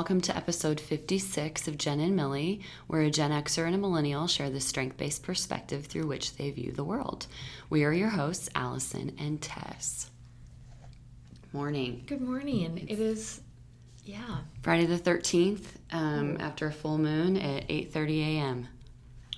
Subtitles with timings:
[0.00, 4.26] Welcome to episode 56 of Jen and Millie, where a Gen Xer and a millennial
[4.28, 7.26] share the strength based perspective through which they view the world.
[7.68, 10.10] We are your hosts, Allison and Tess.
[11.52, 12.02] Morning.
[12.06, 12.86] Good morning.
[12.88, 13.42] It is,
[14.06, 18.68] yeah, Friday the 13th, um, after a full moon at 8.30 a.m.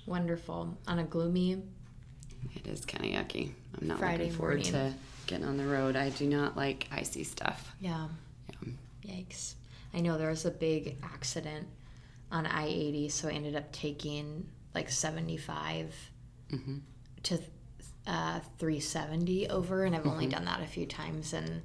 [0.06, 0.78] wonderful.
[0.86, 1.60] On a gloomy,
[2.54, 3.50] It is kind of yucky.
[3.80, 4.72] I'm not Friday looking forward morning.
[4.92, 4.94] to
[5.26, 5.96] getting on the road.
[5.96, 7.74] I do not like icy stuff.
[7.80, 8.06] yeah,
[8.64, 8.68] Yeah.
[9.04, 9.54] yikes.
[9.94, 11.68] I know there was a big accident
[12.30, 15.94] on I 80, so I ended up taking like 75
[16.50, 16.78] hmm
[17.24, 17.38] to
[18.06, 21.62] uh, 370 over, and I've only done that a few times, and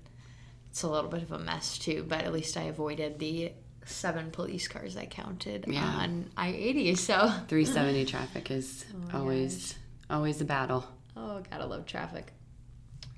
[0.69, 3.53] it's a little bit of a mess too, but at least I avoided the
[3.85, 5.83] seven police cars I counted Yeah.
[5.83, 7.13] on I 80, so.
[7.47, 9.75] 370 traffic is Oh always
[10.09, 10.85] always a battle.
[11.15, 12.31] Oh, gotta love traffic.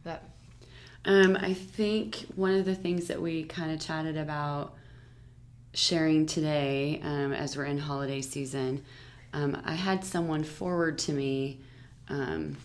[0.03, 0.23] But
[1.05, 4.75] Um, I think one of the things that we kind of chatted about
[5.73, 8.83] sharing today um, as we're in holiday season,
[9.33, 11.59] um, I had someone forward to me
[12.09, 12.57] um,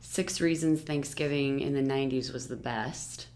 [0.00, 3.26] six reasons Thanksgiving in the 90s was the best.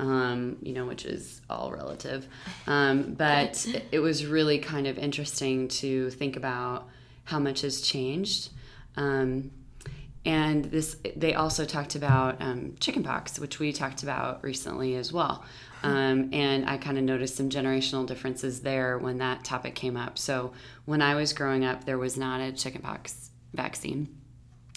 [0.00, 2.28] Um, you know, which is all relative.
[2.68, 6.88] Um, but it was really kind of interesting to think about
[7.24, 8.50] how much has changed.
[8.96, 9.50] Um,
[10.28, 15.42] and this, they also talked about um, chickenpox, which we talked about recently as well.
[15.82, 20.18] Um, and I kind of noticed some generational differences there when that topic came up.
[20.18, 20.52] So
[20.84, 24.08] when I was growing up, there was not a chickenpox vaccine.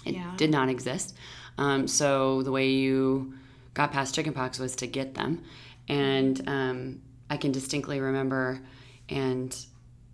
[0.05, 0.31] It Yeah.
[0.37, 1.15] did not exist.
[1.57, 3.33] Um, so the way you
[3.73, 5.43] got past chickenpox was to get them.
[5.89, 8.61] And um, I can distinctly remember,
[9.09, 9.53] and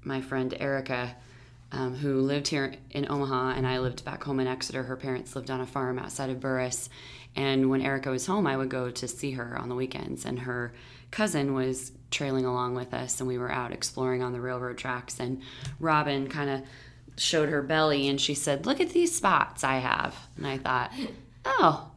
[0.03, 1.15] my friend Erica,
[1.71, 4.83] um, who lived here in Omaha, and I lived back home in Exeter.
[4.83, 6.89] Her parents lived on a farm outside of Burris.
[7.35, 10.25] And when Erica was home, I would go to see her on the weekends.
[10.25, 10.73] And her
[11.11, 15.19] cousin was trailing along with us, and we were out exploring on the railroad tracks.
[15.19, 15.41] And
[15.79, 16.61] Robin kind of
[17.17, 20.15] showed her belly, and she said, Look at these spots I have.
[20.37, 20.91] And I thought,
[21.45, 21.91] Oh,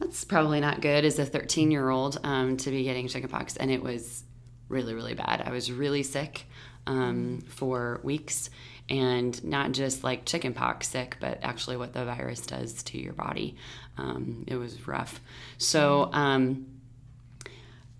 [0.00, 3.56] that's probably not good as a 13 year old um, to be getting chickenpox.
[3.56, 4.24] And it was
[4.68, 5.42] really, really bad.
[5.46, 6.46] I was really sick
[6.86, 8.50] um, for weeks
[8.88, 13.56] and not just like chickenpox sick, but actually what the virus does to your body.
[13.96, 15.20] Um, it was rough.
[15.58, 16.66] So, um,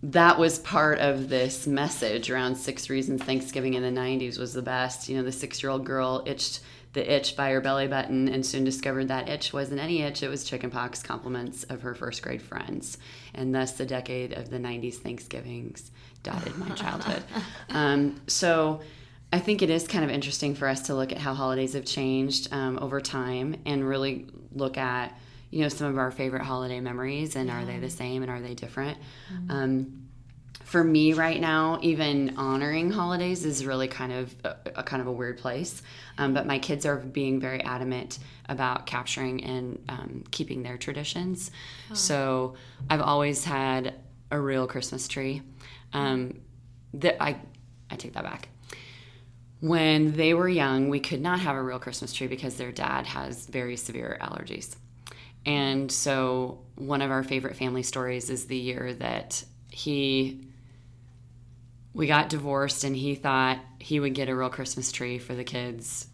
[0.02, 4.60] that was part of this message around six reasons Thanksgiving in the 90s was the
[4.60, 5.08] best.
[5.08, 6.60] You know, the six year old girl itched
[6.92, 10.28] the itch by her belly button and soon discovered that itch wasn't any itch, it
[10.28, 12.98] was chickenpox compliments of her first grade friends.
[13.34, 15.90] And thus the decade of the 90s Thanksgivings
[16.22, 17.24] dotted my childhood.
[17.70, 18.80] um, so
[19.34, 21.84] I think it is kind of interesting for us to look at how holidays have
[21.84, 25.18] changed um, over time and really look at
[25.50, 28.40] you know some of our favorite holiday memories and are they the same and are
[28.40, 28.96] they different?
[29.48, 30.06] Um,
[30.62, 35.08] for me right now even honoring holidays is really kind of a, a kind of
[35.08, 35.82] a weird place.
[36.16, 41.50] Um, but my kids are being very adamant about capturing and um, keeping their traditions.
[41.92, 42.54] So
[42.88, 43.94] i've always had
[44.30, 45.42] a real christmas tree.
[45.92, 46.40] Um,
[46.94, 47.36] that i
[47.90, 48.48] i take that back
[49.64, 53.06] when they were young, we could not have a real Christmas tree because their dad
[53.06, 54.76] has very severe allergies.
[55.46, 60.48] And so, one of our favorite family stories is the year that he
[61.94, 65.44] we got divorced and he thought he would get a real Christmas tree for the
[65.44, 66.08] kids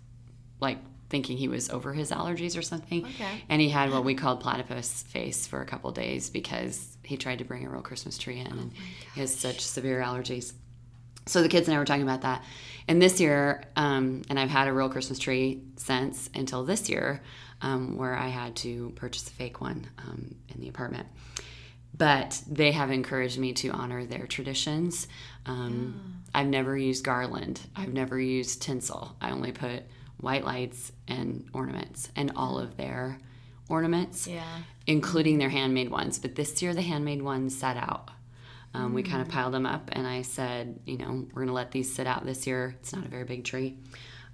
[0.60, 0.78] like
[1.09, 3.05] thinking he was over his allergies or something.
[3.05, 3.44] Okay.
[3.49, 7.39] And he had what we called platypus face for a couple days because he tried
[7.39, 8.83] to bring a real Christmas tree in and oh
[9.15, 10.53] he has such severe allergies.
[11.27, 12.44] So the kids and I were talking about that.
[12.88, 17.22] And this year, um, and I've had a real Christmas tree since until this year,
[17.62, 21.06] um, where I had to purchase a fake one um, in the apartment.
[21.97, 25.09] But they have encouraged me to honor their traditions.
[25.44, 27.60] Um, I've never used garland.
[27.74, 29.16] I've never used tinsel.
[29.21, 29.83] I only put
[30.18, 33.18] white lights and ornaments, and all of their
[33.68, 34.59] ornaments, yeah.
[34.86, 36.18] including their handmade ones.
[36.18, 38.10] But this year, the handmade ones sat out.
[38.72, 41.53] Um, we kind of piled them up, and I said, you know, we're going to
[41.53, 42.77] let these sit out this year.
[42.81, 43.77] It's not a very big tree.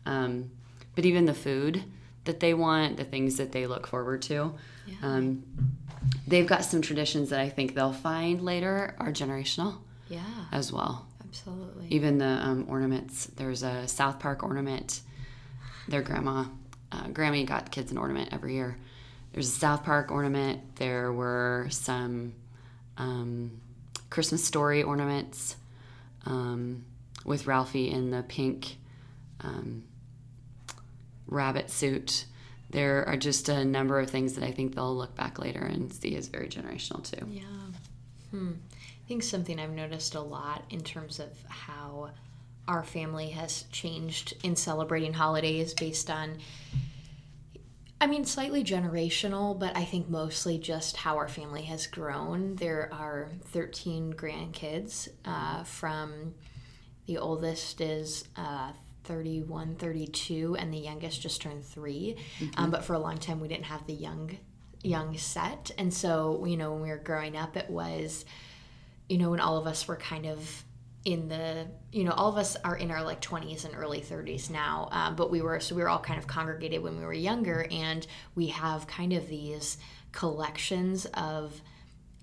[0.05, 0.51] Um,
[0.95, 1.83] but even the food
[2.25, 4.53] that they want, the things that they look forward to,
[5.03, 5.43] um,
[6.29, 9.79] they've got some traditions that I think they'll find later are generational
[10.09, 10.21] Yeah.
[10.53, 11.07] as well.
[11.25, 11.87] Absolutely.
[11.91, 13.27] Even the um, ornaments.
[13.27, 15.01] There's a South Park ornament.
[15.89, 16.45] Their grandma,
[16.93, 18.77] uh, Grammy got kids an ornament every year.
[19.33, 20.77] There's a South Park ornament.
[20.77, 22.33] There were some
[22.97, 23.61] um,
[24.11, 25.57] Christmas story ornaments
[26.25, 26.85] um,
[27.25, 28.77] with Ralphie in the pink
[29.41, 29.85] um,
[31.27, 32.27] rabbit suit.
[32.71, 35.93] There are just a number of things that I think they'll look back later and
[35.93, 37.27] see as very generational too.
[37.29, 37.43] Yeah.
[38.31, 38.53] Hmm.
[38.73, 42.11] I think something I've noticed a lot in terms of how
[42.67, 46.39] our family has changed in celebrating holidays based on
[48.01, 52.57] I mean, slightly generational, but I think mostly just how our family has grown.
[52.57, 55.09] There are 13 grandkids.
[55.25, 56.35] Uh, from
[57.07, 58.73] the oldest is uh,
[59.05, 62.61] 31, 32, and the youngest just turned 3 mm-hmm.
[62.63, 64.37] um, but for a long time, we didn't have the young
[64.83, 68.25] young set, and so you know when we were growing up, it was,
[69.09, 70.65] you know, when all of us were kind of
[71.07, 74.51] in the you know all of us are in our like 20s and early 30s
[74.51, 77.13] now um, but we were so we were all kind of congregated when we were
[77.13, 79.79] younger and we have kind of these
[80.11, 81.63] collections of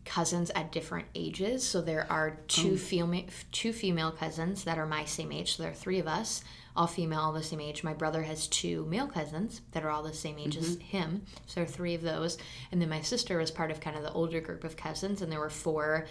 [0.03, 2.77] cousins at different ages so there are two oh.
[2.77, 6.44] female two female cousins that are my same age so there are three of us
[6.75, 10.03] all female all the same age my brother has two male cousins that are all
[10.03, 10.65] the same age mm-hmm.
[10.65, 12.38] as him so there are three of those
[12.74, 15.31] and then my sister was part of kind of the older group of cousins and
[15.31, 16.06] there were four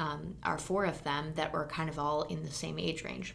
[0.00, 3.34] um, are four of them that were kind of all in the same age range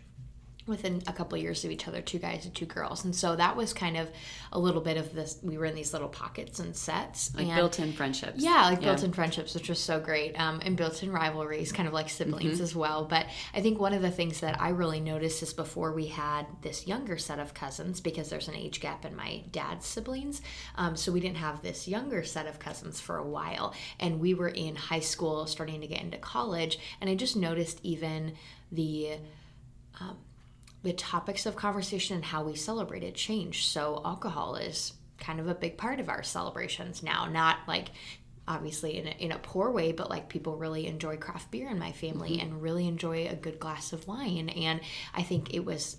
[0.68, 3.36] within a couple of years of each other two guys and two girls and so
[3.36, 4.10] that was kind of
[4.52, 7.56] a little bit of this we were in these little pockets and sets like and,
[7.56, 8.88] built-in friendships yeah like yeah.
[8.88, 12.64] built-in friendships which was so great um, and built-in rivalries kind of like siblings mm-hmm.
[12.64, 15.92] as well but i think one of the things that i really noticed is before
[15.92, 19.86] we had this younger set of cousins because there's an age gap in my dad's
[19.86, 20.42] siblings
[20.78, 24.34] um, so we didn't have this younger set of cousins for a while and we
[24.34, 28.34] were in high school starting to get into college and i just noticed even
[28.72, 29.12] the
[30.00, 30.18] um,
[30.86, 33.66] the topics of conversation and how we celebrate it change.
[33.66, 37.90] So alcohol is kind of a big part of our celebrations now, not like
[38.48, 41.80] obviously in a, in a poor way, but like people really enjoy craft beer in
[41.80, 42.54] my family mm-hmm.
[42.54, 44.50] and really enjoy a good glass of wine.
[44.50, 44.80] And
[45.16, 45.98] I think it was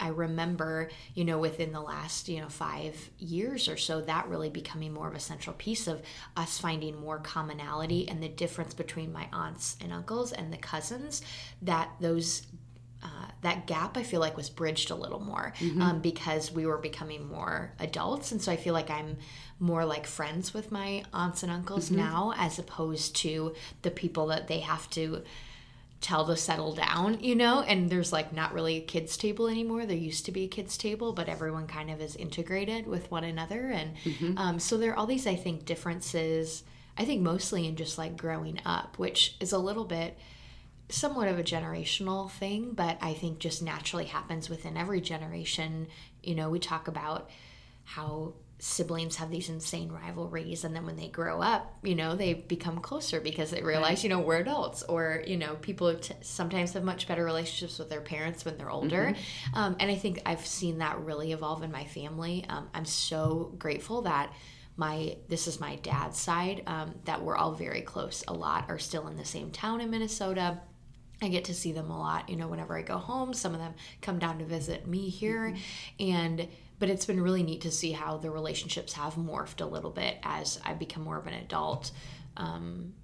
[0.00, 4.48] I remember, you know, within the last, you know, five years or so, that really
[4.48, 6.00] becoming more of a central piece of
[6.36, 11.20] us finding more commonality and the difference between my aunts and uncles and the cousins,
[11.60, 12.46] that those
[13.02, 15.80] uh, that gap I feel like was bridged a little more mm-hmm.
[15.80, 18.32] um, because we were becoming more adults.
[18.32, 19.16] And so I feel like I'm
[19.58, 21.96] more like friends with my aunts and uncles mm-hmm.
[21.96, 25.22] now as opposed to the people that they have to
[26.00, 27.60] tell to settle down, you know?
[27.60, 29.86] And there's like not really a kids' table anymore.
[29.86, 33.24] There used to be a kids' table, but everyone kind of is integrated with one
[33.24, 33.70] another.
[33.70, 34.38] And mm-hmm.
[34.38, 36.64] um, so there are all these, I think, differences.
[36.96, 40.18] I think mostly in just like growing up, which is a little bit
[40.90, 45.88] somewhat of a generational thing, but I think just naturally happens within every generation.
[46.22, 47.30] You know, we talk about
[47.84, 52.34] how siblings have these insane rivalries and then when they grow up you know they
[52.34, 56.74] become closer because they realize you know we're adults or you know people t- sometimes
[56.74, 59.58] have much better relationships with their parents when they're older mm-hmm.
[59.58, 63.54] um, and i think i've seen that really evolve in my family um, i'm so
[63.58, 64.30] grateful that
[64.76, 68.78] my this is my dad's side um, that we're all very close a lot are
[68.78, 70.60] still in the same town in minnesota
[71.22, 73.34] I get to see them a lot, you know, whenever I go home.
[73.34, 75.50] Some of them come down to visit me here.
[75.50, 76.10] Mm-hmm.
[76.12, 79.90] And, but it's been really neat to see how the relationships have morphed a little
[79.90, 81.90] bit as I become more of an adult.
[82.36, 82.94] Um,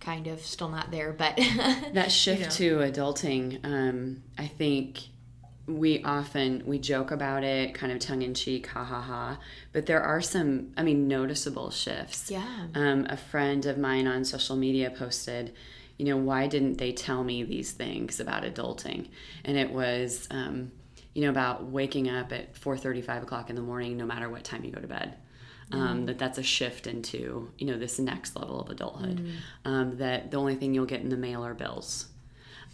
[0.00, 1.36] kind of still not there, but
[1.92, 2.82] that shift you know.
[2.84, 4.98] to adulting, um, I think
[5.66, 9.38] we often we joke about it kind of tongue in cheek ha ha ha
[9.72, 14.24] but there are some i mean noticeable shifts yeah um, a friend of mine on
[14.24, 15.54] social media posted
[15.98, 19.08] you know, why didn't they tell me these things about adulting?
[19.44, 20.72] And it was, um,
[21.14, 24.44] you know, about waking up at 4.30, 5 o'clock in the morning, no matter what
[24.44, 25.16] time you go to bed.
[25.70, 26.06] Um, mm.
[26.06, 29.32] that that's a shift into you know this next level of adulthood mm.
[29.64, 32.08] um, that the only thing you'll get in the mail are bills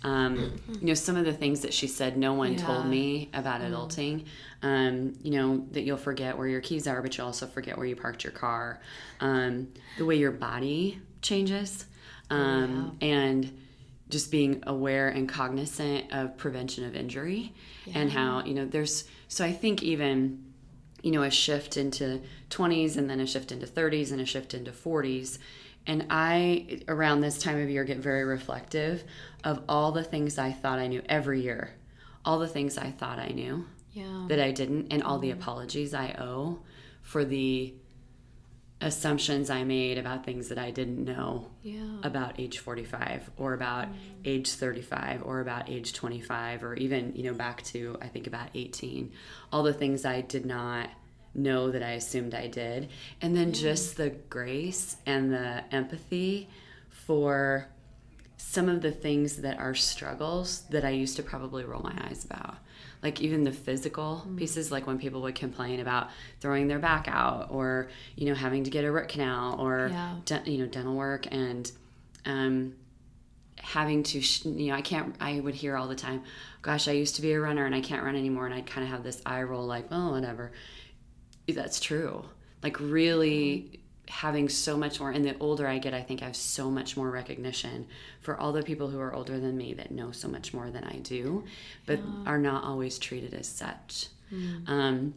[0.02, 2.58] um, you know some of the things that she said no one yeah.
[2.58, 3.70] told me about mm.
[3.70, 4.24] adulting
[4.64, 7.86] um, you know that you'll forget where your keys are but you also forget where
[7.86, 8.80] you parked your car
[9.20, 11.84] um, the way your body changes
[12.30, 13.08] um, yeah.
[13.08, 13.58] and
[14.08, 17.52] just being aware and cognizant of prevention of injury
[17.84, 17.98] yeah.
[17.98, 20.42] and how you know there's so i think even
[21.02, 22.20] you know a shift into
[22.50, 25.38] 20s and then a shift into 30s and a shift into 40s
[25.86, 29.04] and i around this time of year get very reflective
[29.44, 31.74] of all the things i thought i knew every year
[32.24, 34.26] all the things i thought i knew yeah.
[34.28, 35.40] that i didn't and all the mm-hmm.
[35.40, 36.58] apologies i owe
[37.02, 37.74] for the
[38.80, 41.98] assumptions I made about things that I didn't know yeah.
[42.02, 43.96] about age 45 or about mm.
[44.24, 48.50] age 35 or about age 25 or even, you know, back to I think about
[48.54, 49.12] 18.
[49.52, 50.90] All the things I did not
[51.34, 52.88] know that I assumed I did.
[53.20, 56.48] And then just the grace and the empathy
[56.88, 57.68] for
[58.36, 62.24] some of the things that are struggles that I used to probably roll my eyes
[62.24, 62.58] about
[63.02, 64.36] like even the physical mm-hmm.
[64.36, 66.08] pieces like when people would complain about
[66.40, 70.16] throwing their back out or you know having to get a root canal or yeah.
[70.24, 71.70] de- you know dental work and
[72.26, 72.74] um
[73.60, 76.22] having to, sh- you know, I can't, I would hear all the time,
[76.62, 78.46] gosh, I used to be a runner and I can't run anymore.
[78.46, 80.52] And I'd kind of have this eye roll like, well, whatever.
[81.46, 82.24] That's true.
[82.62, 86.36] Like, really having so much more and the older i get i think i have
[86.36, 87.86] so much more recognition
[88.20, 90.82] for all the people who are older than me that know so much more than
[90.84, 91.44] i do
[91.86, 92.04] but yeah.
[92.26, 94.68] are not always treated as such mm.
[94.68, 95.14] um,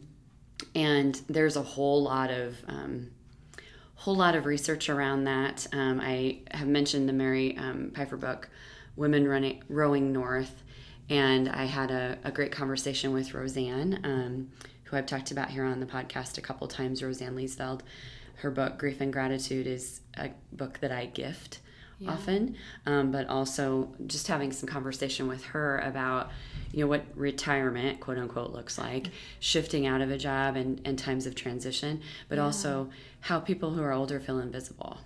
[0.74, 3.10] and there's a whole lot of um,
[3.94, 8.48] whole lot of research around that um, i have mentioned the mary um, pipher book
[8.96, 10.62] women running rowing north
[11.08, 14.50] and i had a, a great conversation with roseanne um,
[14.84, 17.80] who i've talked about here on the podcast a couple times roseanne Liesveld
[18.42, 21.60] her book grief and gratitude is a book that i gift
[21.98, 22.10] yeah.
[22.10, 22.56] often
[22.86, 26.30] um, but also just having some conversation with her about
[26.72, 29.08] you know what retirement quote unquote looks like
[29.38, 32.44] shifting out of a job and, and times of transition but yeah.
[32.44, 34.98] also how people who are older feel invisible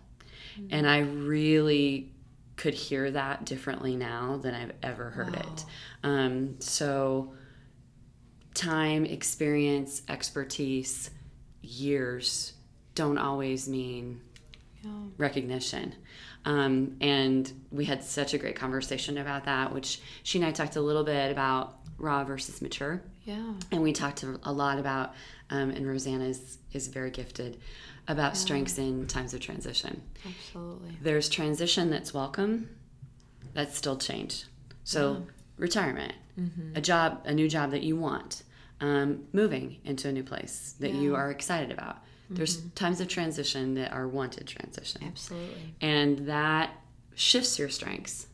[0.58, 0.68] mm-hmm.
[0.70, 2.10] and i really
[2.56, 5.42] could hear that differently now than i've ever heard wow.
[5.42, 5.64] it
[6.02, 7.34] um, so
[8.54, 11.10] time experience expertise
[11.60, 12.54] years
[12.96, 14.20] don't always mean
[14.82, 14.90] yeah.
[15.16, 15.94] recognition.
[16.44, 20.74] Um, and we had such a great conversation about that, which she and I talked
[20.74, 23.02] a little bit about raw versus mature.
[23.24, 23.52] Yeah.
[23.70, 25.14] And we talked a lot about,
[25.50, 27.60] um, and Rosanna is, is very gifted,
[28.08, 28.44] about yeah.
[28.44, 30.02] strengths in times of transition.
[30.24, 30.96] Absolutely.
[31.02, 32.70] There's transition that's welcome,
[33.52, 34.44] that's still change.
[34.84, 35.32] So, yeah.
[35.58, 36.76] retirement, mm-hmm.
[36.76, 38.44] a job, a new job that you want,
[38.80, 41.00] um, moving into a new place that yeah.
[41.00, 41.98] you are excited about.
[42.30, 42.68] There's mm-hmm.
[42.70, 45.02] times of transition that are wanted transition.
[45.06, 45.74] Absolutely.
[45.80, 46.70] And that
[47.14, 48.26] shifts your strengths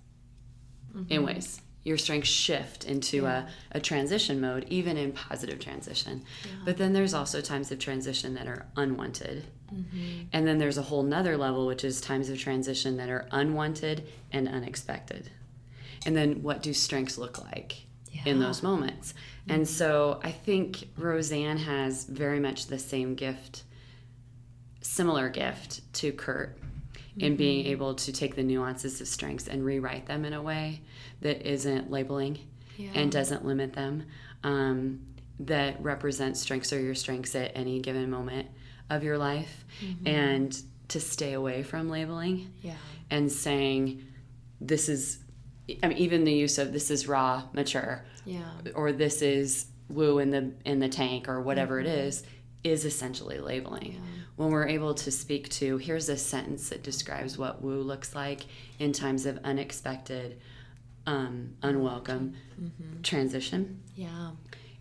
[0.95, 1.13] mm-hmm.
[1.13, 1.61] in ways.
[1.85, 3.49] Your strengths shift into yeah.
[3.73, 6.25] a, a transition mode, even in positive transition.
[6.45, 6.51] Yeah.
[6.65, 9.45] But then there's also times of transition that are unwanted.
[9.75, 10.27] Mm-hmm.
[10.33, 14.07] And then there's a whole nother level, which is times of transition that are unwanted
[14.31, 15.31] and unexpected.
[16.07, 18.23] And then what do strengths look like yeah.
[18.27, 19.15] in those moments?
[19.49, 19.73] And mm-hmm.
[19.73, 23.65] so I think Roseanne has very much the same gift
[24.83, 26.59] similar gift to Kurt
[27.17, 27.37] in mm-hmm.
[27.37, 30.81] being able to take the nuances of strengths and rewrite them in a way
[31.21, 32.39] that isn't labeling
[32.77, 32.91] yeah.
[32.95, 34.05] and doesn't limit them,
[34.45, 35.01] um,
[35.39, 38.49] that represents strengths or your strengths at any given moment
[38.91, 40.07] of your life, mm-hmm.
[40.07, 42.75] and to stay away from labeling yeah.
[43.11, 44.05] and saying,
[44.61, 45.21] this is,
[45.83, 48.43] I mean, even the use of this is raw, mature, yeah.
[48.75, 51.93] or this is woo in the in the tank or whatever mm-hmm.
[51.93, 52.23] it is
[52.65, 53.93] is essentially labeling.
[53.93, 54.22] Yeah.
[54.37, 58.41] When we're able to speak to, here's a sentence that describes what woo looks like
[58.79, 60.41] in times of unexpected,
[61.07, 63.03] um, unwelcome mm-hmm.
[63.03, 63.83] transition.
[63.95, 64.31] Yeah.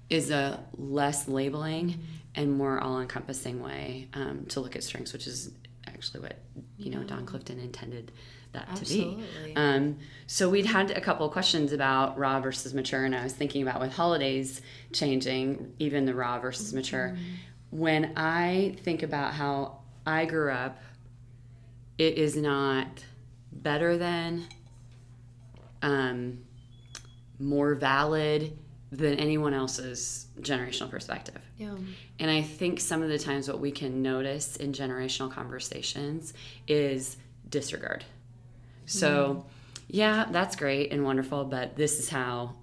[0.09, 2.01] Is a less labeling mm-hmm.
[2.35, 5.51] and more all encompassing way um, to look at strengths, which is
[5.85, 6.37] actually what,
[6.77, 6.97] you yeah.
[6.97, 8.11] know, Don Clifton intended
[8.53, 9.23] that Absolutely.
[9.23, 9.55] to be.
[9.55, 13.33] Um, so we'd had a couple of questions about raw versus mature, and I was
[13.33, 16.77] thinking about with holidays changing, even the raw versus mm-hmm.
[16.77, 17.17] mature
[17.71, 20.79] when I think about how I grew up,
[21.97, 23.03] it is not
[23.51, 24.45] better than,
[25.81, 26.39] um,
[27.39, 28.57] more valid
[28.91, 31.41] than anyone else's generational perspective.
[31.57, 31.75] Yeah.
[32.19, 36.33] And I think some of the times what we can notice in generational conversations
[36.67, 37.17] is
[37.49, 38.03] disregard.
[38.85, 39.45] So,
[39.87, 42.55] yeah, that's great and wonderful, but this is how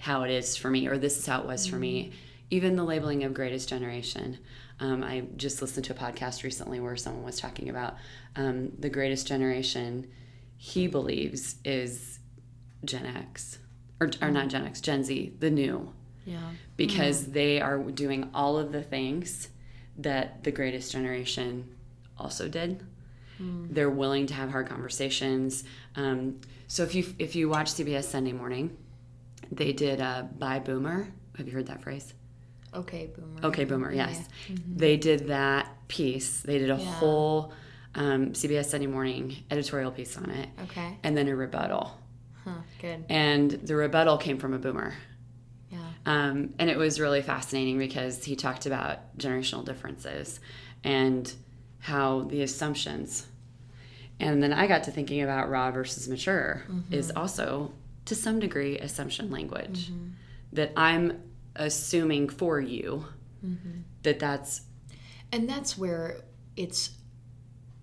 [0.00, 1.76] how it is for me or this is how it was mm-hmm.
[1.76, 2.12] for me mm
[2.52, 4.38] even the labeling of greatest generation.
[4.78, 7.96] Um, I just listened to a podcast recently where someone was talking about
[8.36, 10.06] um, the greatest generation
[10.58, 12.18] he believes is
[12.84, 13.58] Gen X,
[14.00, 15.94] or, or not Gen X, Gen Z, the new.
[16.26, 16.50] Yeah.
[16.76, 17.32] Because mm.
[17.32, 19.48] they are doing all of the things
[19.96, 21.74] that the greatest generation
[22.18, 22.84] also did.
[23.40, 23.68] Mm.
[23.72, 25.64] They're willing to have hard conversations.
[25.96, 28.76] Um, so if you if you watch CBS Sunday Morning,
[29.50, 32.12] they did a "Bye Boomer." Have you heard that phrase?
[32.74, 33.46] Okay, Boomer.
[33.48, 33.92] Okay, Boomer.
[33.92, 34.54] Yes, yeah.
[34.54, 34.76] mm-hmm.
[34.76, 36.40] they did that piece.
[36.40, 36.92] They did a yeah.
[36.92, 37.52] whole
[37.94, 40.48] um, CBS Sunday Morning editorial piece on it.
[40.64, 40.98] Okay.
[41.02, 41.98] And then a rebuttal.
[42.44, 42.50] Huh.
[42.80, 43.04] Good.
[43.08, 44.94] And the rebuttal came from a Boomer.
[45.70, 45.78] Yeah.
[46.06, 50.40] Um, and it was really fascinating because he talked about generational differences
[50.84, 51.32] and
[51.78, 53.26] how the assumptions.
[54.18, 56.92] And then I got to thinking about raw versus mature mm-hmm.
[56.92, 57.72] is also
[58.06, 59.90] to some degree assumption language.
[59.90, 60.08] Mm-hmm.
[60.54, 61.22] That I'm
[61.56, 63.04] assuming for you
[63.44, 63.80] mm-hmm.
[64.02, 64.62] that that's
[65.32, 66.18] and that's where
[66.56, 66.90] it's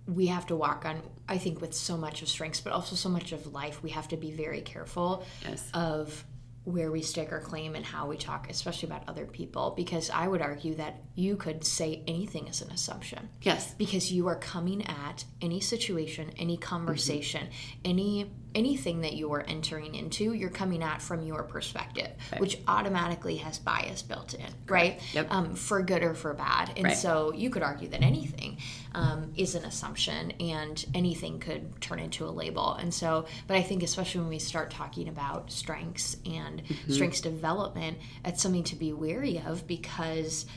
[0.07, 3.09] we have to walk on i think with so much of strengths but also so
[3.09, 5.69] much of life we have to be very careful yes.
[5.73, 6.25] of
[6.65, 10.27] where we stake our claim and how we talk especially about other people because i
[10.27, 14.85] would argue that you could say anything as an assumption yes because you are coming
[14.85, 17.79] at any situation any conversation mm-hmm.
[17.85, 22.41] any anything that you are entering into, you're coming at from your perspective, Right.
[22.41, 24.99] which automatically has bias built in, right?
[25.13, 25.27] Yep.
[25.31, 26.73] Um, for good or for bad.
[26.75, 26.97] And Right.
[26.97, 28.57] so you could argue that anything
[28.95, 32.73] um, is an assumption and anything could turn into a label.
[32.73, 36.91] And so, but I think especially when we start talking about strengths and Mm-hmm.
[36.93, 40.47] strengths development, it's something to be wary of because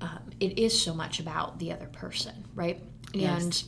[0.00, 2.82] um, it is so much about the other person, right?
[3.12, 3.42] Yes.
[3.44, 3.62] And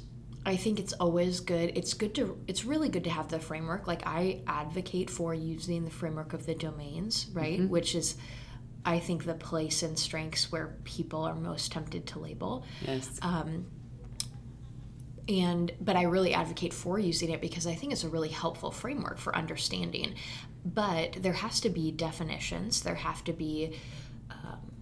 [0.46, 1.72] I think it's always good.
[1.74, 2.38] It's good to.
[2.46, 3.86] It's really good to have the framework.
[3.86, 7.60] Like I advocate for using the framework of the domains, right?
[7.60, 7.70] Mm-hmm.
[7.70, 8.16] Which is,
[8.84, 12.64] I think, the place and strengths where people are most tempted to label.
[12.86, 13.18] Yes.
[13.22, 13.66] Um,
[15.28, 18.70] and but I really advocate for using it because I think it's a really helpful
[18.70, 20.14] framework for understanding.
[20.64, 22.82] But there has to be definitions.
[22.82, 23.78] There have to be
[24.30, 24.72] um,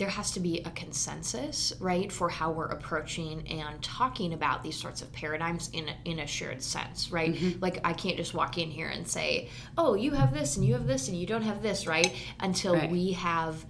[0.00, 4.74] there has to be a consensus, right, for how we're approaching and talking about these
[4.74, 7.34] sorts of paradigms in a, in a shared sense, right?
[7.34, 7.60] Mm-hmm.
[7.60, 10.72] Like I can't just walk in here and say, "Oh, you have this and you
[10.72, 12.14] have this and you don't have this," right?
[12.40, 12.90] Until Right.
[12.90, 13.66] we have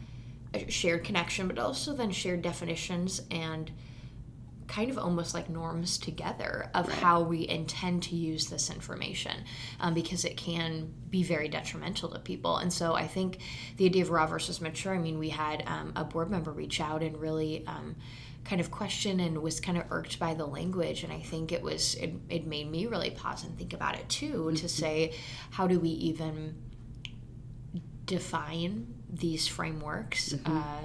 [0.54, 3.68] a shared connection, but also then shared definitions and
[4.70, 9.44] kind of almost like norms together of how we intend to use this information
[9.80, 12.56] um, because it can be very detrimental to people.
[12.58, 13.38] And so I think
[13.78, 16.80] the idea of raw versus mature, I mean, we had um, a board member reach
[16.80, 17.66] out and really.
[17.66, 17.96] Um,
[18.42, 21.60] kind of question and was kind of irked by the language and i think it
[21.60, 25.12] was it, it made me really pause and think about it too to say
[25.50, 26.54] how do we even
[28.06, 30.84] define these frameworks uh,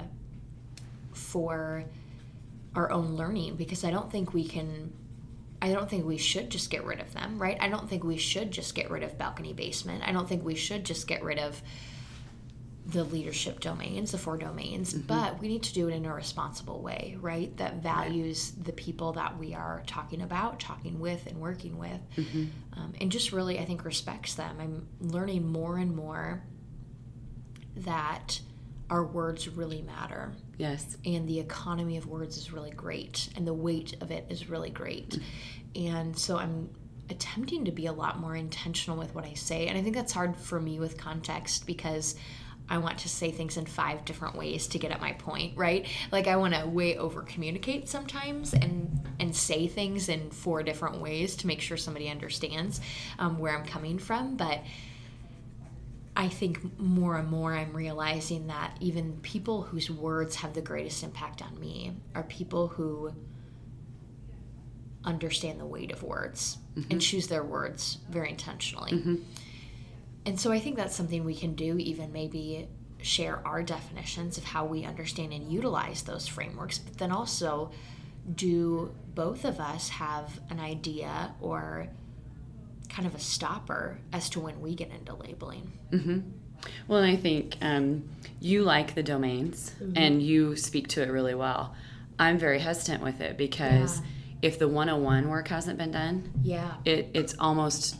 [1.13, 1.85] for
[2.75, 4.93] our own learning because I don't think we can
[5.61, 7.57] I don't think we should just get rid of them, right?
[7.59, 10.03] I don't think we should just get rid of balcony basement.
[10.05, 11.59] I don't think we should just get rid of
[12.87, 16.83] the leadership domains, the four domains, but we need to do it in a responsible
[16.83, 17.55] way, right?
[17.57, 21.99] That values the people that we are talking about, talking with, and working with,
[22.73, 24.57] um, and just really, I think, respects them.
[24.59, 26.43] I'm learning more and more
[27.77, 28.39] that
[28.91, 30.97] our words really matter Yes.
[31.05, 34.69] and the economy of words is really great and the weight of it is really
[34.69, 35.19] great
[35.75, 36.69] and so i'm
[37.09, 40.13] attempting to be a lot more intentional with what i say and i think that's
[40.13, 42.15] hard for me with context because
[42.69, 45.87] i want to say things in five different ways to get at my point right
[46.11, 50.99] like i want to way over communicate sometimes and and say things in four different
[50.99, 52.81] ways to make sure somebody understands
[53.19, 54.61] um, where i'm coming from but
[56.17, 61.03] I think more and more I'm realizing that even people whose words have the greatest
[61.03, 63.13] impact on me are people who
[65.03, 66.97] understand the weight of words and mm-hmm.
[66.99, 68.91] choose their words very intentionally.
[68.91, 69.15] Mm-hmm.
[70.25, 72.67] And so I think that's something we can do, even maybe
[73.01, 77.71] share our definitions of how we understand and utilize those frameworks, but then also
[78.33, 81.87] do both of us have an idea or
[82.85, 85.71] kind of a stopper as to when we get into labeling?
[86.87, 89.93] Well, and I think um, you like the domains Mm-hmm.
[89.97, 91.75] and you speak to it really well.
[92.17, 94.05] I'm very hesitant with it because Yeah.
[94.41, 96.75] if the 101 work hasn't been done, Yeah.
[96.85, 97.97] it, it's almost,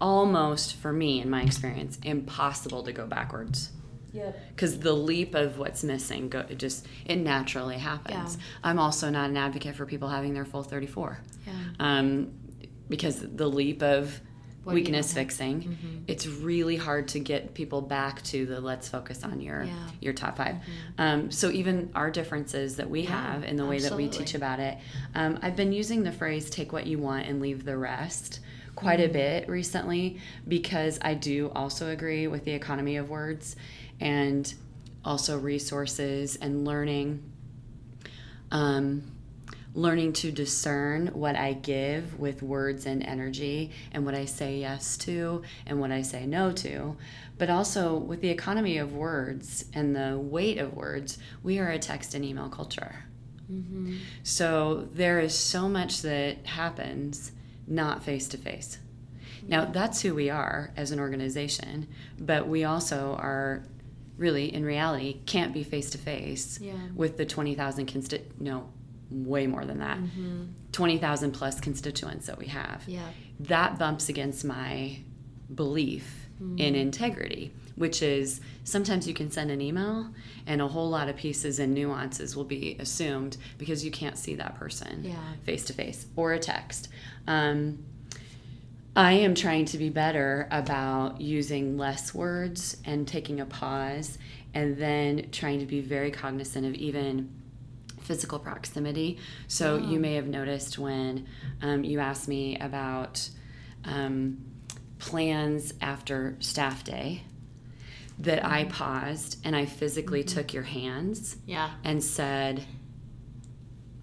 [0.00, 3.72] almost for me in my experience, impossible to go backwards.
[4.12, 4.38] Yep.
[4.50, 8.36] Because the leap of what's missing, go, it just it naturally happens.
[8.38, 8.44] Yeah.
[8.64, 11.52] I'm also not an advocate for people having their full 34, Yeah.
[11.78, 12.30] um,
[12.88, 14.20] because the leap of
[14.64, 19.40] What weakness fixing, it's really hard to get people back to the let's focus on
[19.40, 19.72] your Yeah.
[19.72, 19.96] Mm-hmm.
[20.00, 20.56] your top 5
[20.98, 24.34] Um, so even our differences that we Yeah, have in the way that we teach
[24.34, 24.78] about it,
[25.14, 28.40] um, I've been using the phrase "take what you want and leave the rest."
[28.74, 33.56] Quite a bit recently because I do also agree with the economy of words
[33.98, 34.54] and
[35.04, 37.24] also resources and learning
[38.52, 39.02] um,
[39.74, 44.96] learning to discern what I give with words and energy and what I say yes
[44.98, 46.96] to and what I say no to.
[47.36, 51.78] But also with the economy of words and the weight of words, we are a
[51.78, 53.04] text and email culture.
[53.50, 53.96] Mm-hmm.
[54.22, 57.32] So there is so much that happens
[57.66, 58.78] not face to face.
[59.46, 63.64] Now, that's who we are as an organization, but we also are
[64.18, 66.58] really, in reality, can't be face to face
[66.94, 68.68] with the 20,000 consti- no,
[69.10, 69.98] way more than that.
[70.72, 72.82] 20,000 plus constituents that we have.
[72.86, 73.06] Yeah.
[73.40, 74.98] That bumps against my
[75.54, 80.08] belief in integrity, which is sometimes you can send an email
[80.46, 84.34] and a whole lot of pieces and nuances will be assumed because you can't see
[84.36, 85.02] that person
[85.42, 86.88] face to face or a text.
[87.26, 87.78] Um,
[88.94, 94.18] I am trying to be better about using less words and taking a pause
[94.54, 97.30] and then trying to be very cognizant of even
[98.08, 99.18] physical proximity.
[99.48, 101.26] So you may have noticed when
[101.60, 103.28] um, you asked me about
[103.84, 104.38] um,
[104.98, 107.22] plans after staff day
[108.18, 111.70] that I paused and I physically took your hands Yeah.
[111.84, 112.64] and said,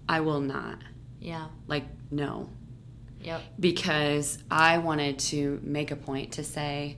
[0.08, 0.78] I will not.
[1.20, 1.48] Yeah.
[1.66, 2.48] Like, no.
[3.22, 3.42] Yep.
[3.58, 6.96] Because I wanted to make a point to say,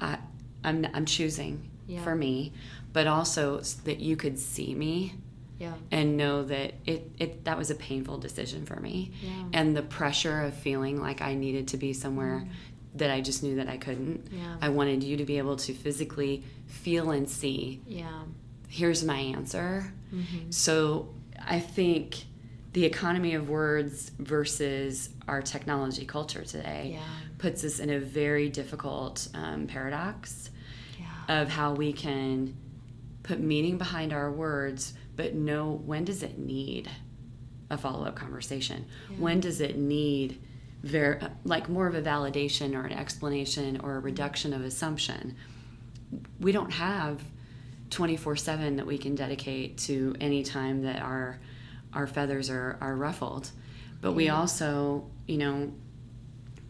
[0.00, 0.16] I,
[0.64, 2.02] I'm, I'm choosing Yeah.
[2.02, 2.54] for me,
[2.94, 5.12] but also that you could see me
[5.58, 5.74] Yeah.
[5.90, 9.30] and know that it, it that was a painful decision for me Yeah.
[9.52, 12.46] and the pressure of feeling like i needed to be somewhere
[12.94, 14.38] that i just knew that i couldn't Mm.
[14.40, 14.56] Yeah.
[14.62, 18.22] i wanted you to be able to physically feel and see Yeah.
[18.68, 20.50] here's my answer Mm-hmm.
[20.50, 21.08] so
[21.46, 22.24] i think
[22.72, 27.02] the economy of words versus our technology culture today Yeah.
[27.38, 30.50] puts us in a very difficult um, paradox
[30.98, 31.40] Yeah.
[31.42, 32.54] of how we can
[33.24, 36.88] put meaning behind our words, but know when does it need
[37.70, 38.86] a follow up conversation?
[39.18, 40.40] When does it need
[40.84, 45.34] ver- like more of a validation or an explanation or a reduction of assumption?
[46.38, 47.20] We don't have
[47.90, 51.40] 24 7 that we can dedicate to any time that our
[51.92, 53.50] our feathers are, are ruffled.
[54.00, 55.72] But we also, you know,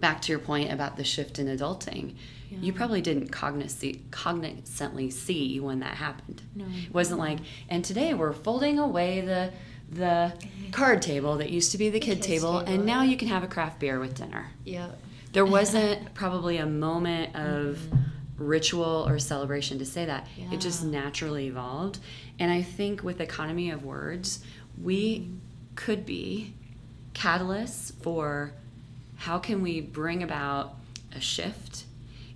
[0.00, 2.14] back to your point about the shift in adulting,
[2.50, 6.42] you probably didn't cogniz- cognizantly see when that happened.
[6.54, 6.64] No.
[6.66, 9.52] It wasn't like, and today we're folding away the
[9.90, 10.34] the
[10.70, 13.42] card table that used to be the kid table, table, and now you can have
[13.42, 14.50] a craft beer with dinner.
[14.64, 14.98] Yep.
[15.32, 17.96] There wasn't probably a moment of mm-hmm.
[18.36, 20.26] ritual or celebration to say that.
[20.36, 20.52] Yeah.
[20.52, 22.00] It just naturally evolved.
[22.38, 24.44] And I think with economy of words,
[24.80, 25.36] we mm-hmm.
[25.74, 26.52] could be
[27.14, 28.52] catalysts for
[29.18, 30.74] how can we bring about
[31.14, 31.84] a shift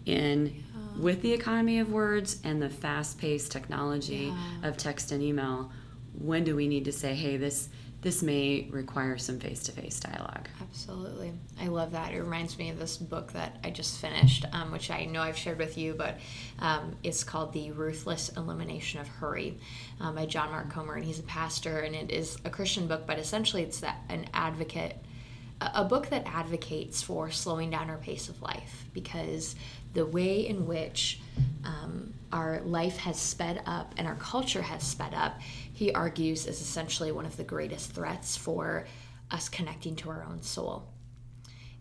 [0.05, 0.63] in
[0.99, 4.69] with the economy of words and the fast-paced technology Yeah.
[4.69, 5.71] of text and email
[6.19, 7.69] when do we need to say hey this
[8.03, 11.33] this may require some face-to-face dialogue Absolutely.
[11.61, 12.13] I love that.
[12.13, 15.37] It reminds me of this book that I just finished, um, which I know I've
[15.37, 16.19] shared with you, but
[16.59, 19.59] um, it's called The Ruthless Elimination of Hurry
[20.01, 20.95] um, by John Mark Comer.
[20.95, 24.27] And he's a pastor, and it is a Christian book, but essentially it's that an
[24.35, 24.97] advocate,
[25.75, 29.55] a, book that advocates for slowing down our pace of life because
[29.95, 31.21] the way in which
[31.65, 35.41] um, our life has sped up and our culture has sped up,
[35.73, 38.87] he argues, is essentially one of the greatest threats for
[39.31, 40.89] us connecting to our own soul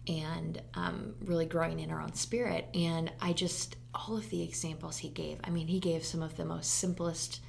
[0.08, 2.68] and um, really growing in our own spirit.
[2.74, 6.38] And I just, all of the examples he gave, I mean, he gave some of
[6.38, 7.40] the most simplest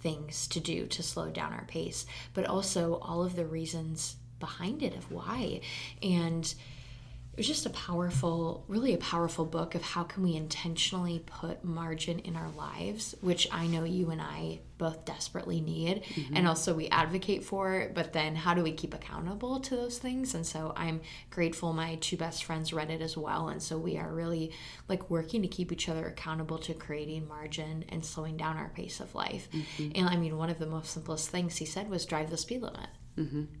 [0.00, 4.82] things to do to slow down our pace, but also all of the reasons behind
[4.82, 5.60] it of why.
[6.02, 11.22] And it was just a powerful really a powerful book of how can we intentionally
[11.24, 16.36] put margin in our lives which i know you and i both desperately need mm-hmm.
[16.36, 20.34] and also we advocate for but then how do we keep accountable to those things?
[20.34, 23.48] And so i'm grateful my two best friends read it as well.
[23.48, 24.52] And so we are really
[24.88, 29.00] like working to keep each other accountable to creating margin and slowing down our pace
[29.00, 29.48] of life.
[29.52, 29.90] Mm-hmm.
[29.96, 32.62] And i mean one of the most simplest things he said was drive the speed
[32.62, 32.88] limit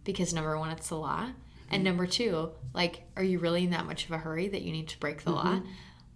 [0.04, 1.28] because number one it's the law.
[1.70, 4.72] And number two like are you really in that much of a hurry that you
[4.72, 5.60] need to break the law?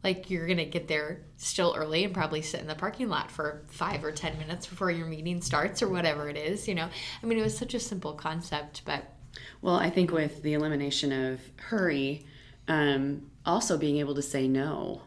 [0.03, 3.63] Like you're gonna get there still early and probably sit in the parking lot for
[3.69, 6.89] five or ten minutes before your meeting starts or whatever it is you know?
[7.23, 9.05] I mean it was such a simple concept but
[9.61, 12.27] Well, I think with the elimination of hurry,
[12.69, 15.03] um, also being able to say no.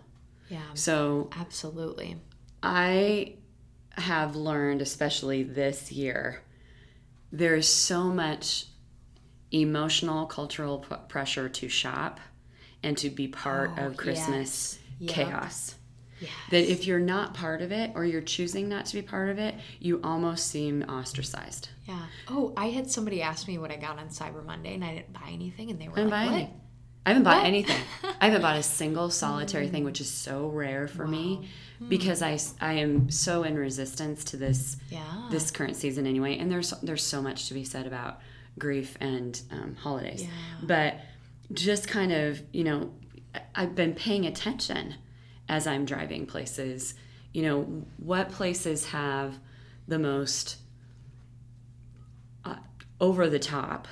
[0.50, 0.62] yeah.
[0.74, 2.18] So absolutely.
[2.64, 3.36] I
[3.92, 6.42] have learned, especially this year,
[7.38, 8.66] there's so much
[9.52, 12.20] emotional, cultural p- pressure to shop
[12.84, 15.14] and to be part Oh, of Christmas yes.
[15.14, 15.76] Chaos.
[16.20, 19.30] yeah That if you're not part of it or you're choosing not to be part
[19.30, 21.70] of it, you almost seem ostracized.
[21.86, 24.94] yeah oh i had somebody ask me what i got on cyber monday and i
[24.96, 26.54] didn't buy anything and they were I like buy what any.
[27.08, 27.78] I haven't bought anything.
[28.20, 29.86] I haven't bought a single solitary thing, mm.
[29.86, 31.48] which is so rare for me
[31.90, 36.38] because I, I am so in resistance to this yeah this current season anyway.
[36.38, 38.20] And there's there's so much to be said about
[38.58, 40.30] grief and um, holidays, Yeah.
[40.64, 41.00] but
[41.54, 42.92] just kind of you know
[43.54, 44.96] I've been paying attention
[45.50, 46.94] as I'm driving places.
[47.34, 47.64] You know
[47.98, 49.38] what places have
[49.88, 50.58] the most
[52.46, 52.56] uh,
[53.02, 53.88] over the top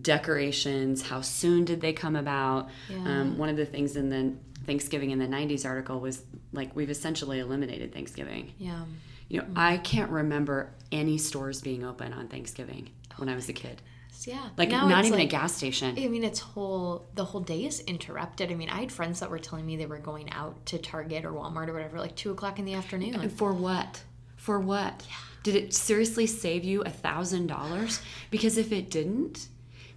[0.00, 2.96] decorations how soon did they come about Yeah.
[3.20, 6.22] um, one of the things in the thanksgiving in the 90s article was
[6.52, 8.84] like we've essentially eliminated thanksgiving yeah
[9.28, 13.52] you know i can't remember any stores being open on thanksgiving when i was a
[13.52, 13.80] kid
[14.26, 17.40] yeah like Now not even like- a gas station I mean, it's whole the whole
[17.40, 18.52] day is interrupted.
[18.52, 21.24] I mean, I had friends that were telling me they were going out to Target
[21.24, 23.14] or Walmart or whatever, like two o'clock in the afternoon.
[23.16, 24.02] and for what
[24.36, 25.14] for what Yeah.
[25.42, 28.00] Did it seriously save you a thousand dollars?
[28.30, 29.48] Because if it didn't,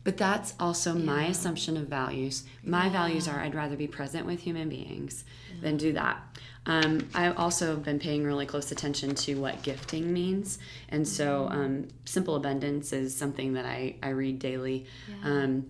[0.06, 2.46] but that's also my assumption of values.
[2.64, 5.26] My values are I'd rather be present with human beings
[5.62, 6.22] than do that.
[6.68, 10.58] Um, I also have been paying really close attention to what gifting means.
[10.90, 11.60] And so, Mm-hmm.
[11.60, 14.86] um, Simple Abundance is something that I, I read daily.
[15.24, 15.66] Um,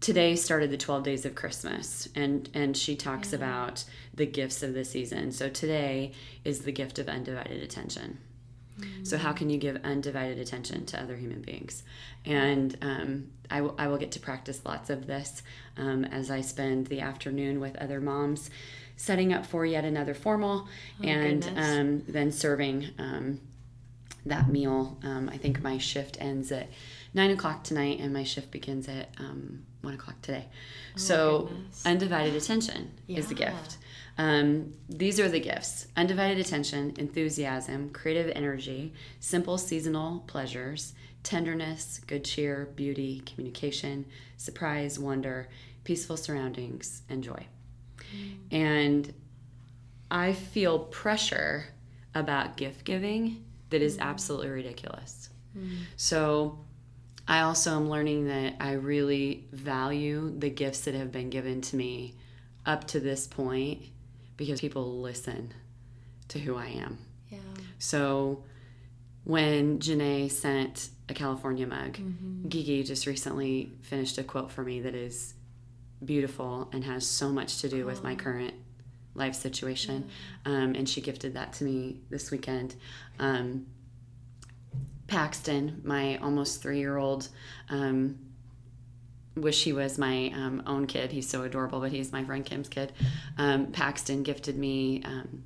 [0.00, 3.82] today started the 12 days of christmas and and she talks about
[4.14, 6.12] the gifts of the season so today
[6.44, 8.18] is the gift of undivided attention
[9.02, 11.82] so how can you give undivided attention to other human beings
[12.24, 15.42] and um, I, will, get to practice lots of this
[15.76, 18.50] um, as i spend the afternoon with other moms
[18.96, 20.68] setting up for yet another formal
[21.02, 23.40] and um, then serving um,
[24.24, 24.98] that meal.
[25.02, 26.68] Um, I think my shift ends at
[27.14, 30.46] nine o'clock tonight, and my shift begins at um, one o'clock today.
[30.96, 31.86] so, goodness.
[31.86, 33.78] undivided attention is the gift.
[34.18, 42.24] Um, these are the gifts undivided attention, enthusiasm, creative energy, simple seasonal pleasures, tenderness, good
[42.24, 45.48] cheer, beauty, communication, surprise, wonder,
[45.84, 47.46] peaceful surroundings, and joy.
[48.50, 49.12] And
[50.10, 51.66] I feel pressure
[52.14, 55.28] about gift giving that is absolutely ridiculous.
[55.96, 56.58] So
[57.28, 61.76] I also am learning that I really value the gifts that have been given to
[61.76, 62.14] me
[62.64, 63.82] up to this point
[64.36, 65.52] because people listen
[66.28, 66.98] to who I am.
[67.30, 67.38] Yeah.
[67.78, 68.44] So
[69.24, 71.98] when Janae sent a California mug,
[72.48, 75.34] Gigi just recently finished a quote for me that is
[76.04, 78.54] beautiful and has so much to do with my current
[79.14, 80.08] life situation.
[80.44, 82.76] Um, and she gifted that to me this weekend.
[83.18, 83.66] Um,
[85.06, 87.28] Paxton, my almost three year old,
[87.70, 88.18] um,
[89.36, 91.12] wish he was my um, own kid.
[91.12, 92.92] He's so adorable, but he's my friend Kim's kid.
[93.38, 95.42] Um, Paxton gifted me um,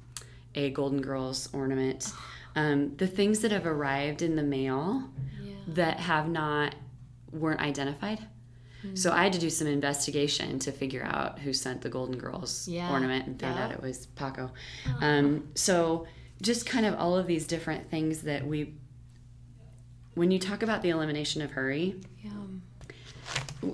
[0.54, 2.12] a Golden Girls ornament.
[2.56, 5.04] Um, the things that have arrived in the mail
[5.42, 5.52] Yeah.
[5.68, 6.74] that have not
[7.32, 8.20] weren't identified.
[8.94, 12.66] So I had to do some investigation to figure out who sent the Golden Girls
[12.66, 12.90] Yeah.
[12.90, 13.64] ornament and found Yeah.
[13.66, 14.52] out it was Paco.
[15.00, 16.06] Um, so
[16.40, 18.72] just kind of all of these different things that we,
[20.14, 22.30] when you talk about the elimination of hurry, Yeah.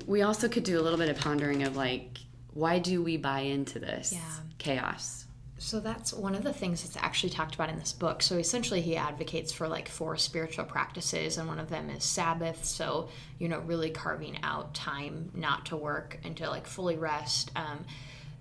[0.07, 2.19] We also could do a little bit of pondering of like,
[2.53, 4.21] why do we buy into this Yeah.
[4.59, 5.27] chaos?
[5.59, 8.23] So that's one of the things that's actually talked about in this book.
[8.23, 12.65] So essentially, he advocates for like four spiritual practices, and one of them is Sabbath.
[12.65, 17.51] So you know, really carving out time not to work and to like fully rest.
[17.57, 17.87] Um,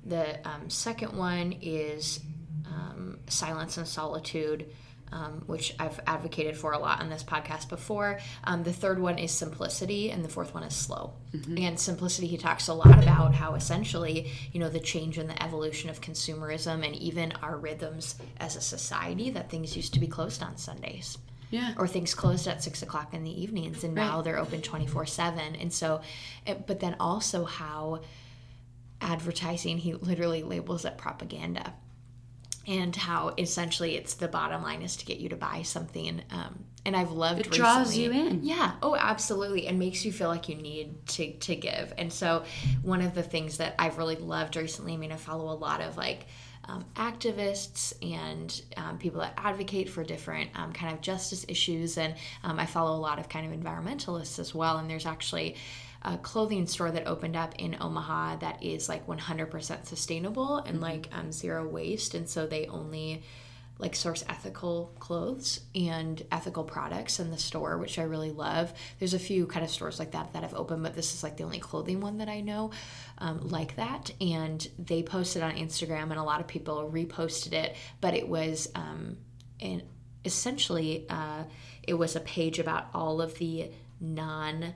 [0.05, 2.19] the um, second one is
[2.67, 4.65] um, silence and solitude.
[5.11, 8.19] Um, which I've advocated for a lot on this podcast before.
[8.43, 11.13] Um, the third one is simplicity, and the fourth one is slow.
[11.57, 15.41] And simplicity, he talks a lot about how essentially, you know, the change in the
[15.41, 20.07] evolution of consumerism and even our rhythms as a society that things used to be
[20.07, 21.17] closed on Sundays
[21.49, 21.75] Yeah.
[21.77, 24.23] or things closed at six o'clock in the evenings and now Right.
[24.25, 26.01] they're open 24 7 and so
[26.47, 28.01] it, but then also how
[29.01, 31.73] advertising he literally labels it propaganda
[32.67, 36.63] and how essentially it's the bottom line is to get you to buy something um,
[36.85, 38.43] and i've loved It draws recently- you in.
[38.43, 42.43] yeah oh absolutely and makes you feel like you need to, to give and so
[42.81, 45.81] one of the things that i've really loved recently i mean i follow a lot
[45.81, 46.25] of like
[46.67, 52.15] um, activists and um, people that advocate for different um, kind of justice issues and
[52.43, 55.55] um, i follow a lot of kind of environmentalists as well and there's actually
[56.05, 61.09] a clothing store that opened up in Omaha that is like 100% sustainable and like
[61.11, 62.13] um, zero waste.
[62.13, 63.23] And so they only
[63.79, 68.71] like source ethical clothes and ethical products in the store, which I really love.
[68.99, 71.37] There's a few kind of stores like that that have opened, but this is like
[71.37, 72.69] the only clothing one that I know
[73.17, 74.11] um, like that.
[74.21, 78.69] And they posted on Instagram, and a lot of people reposted it, but it was
[78.75, 79.17] um,
[79.59, 79.81] and
[80.23, 81.43] essentially uh,
[81.83, 84.73] it was a page about all of the non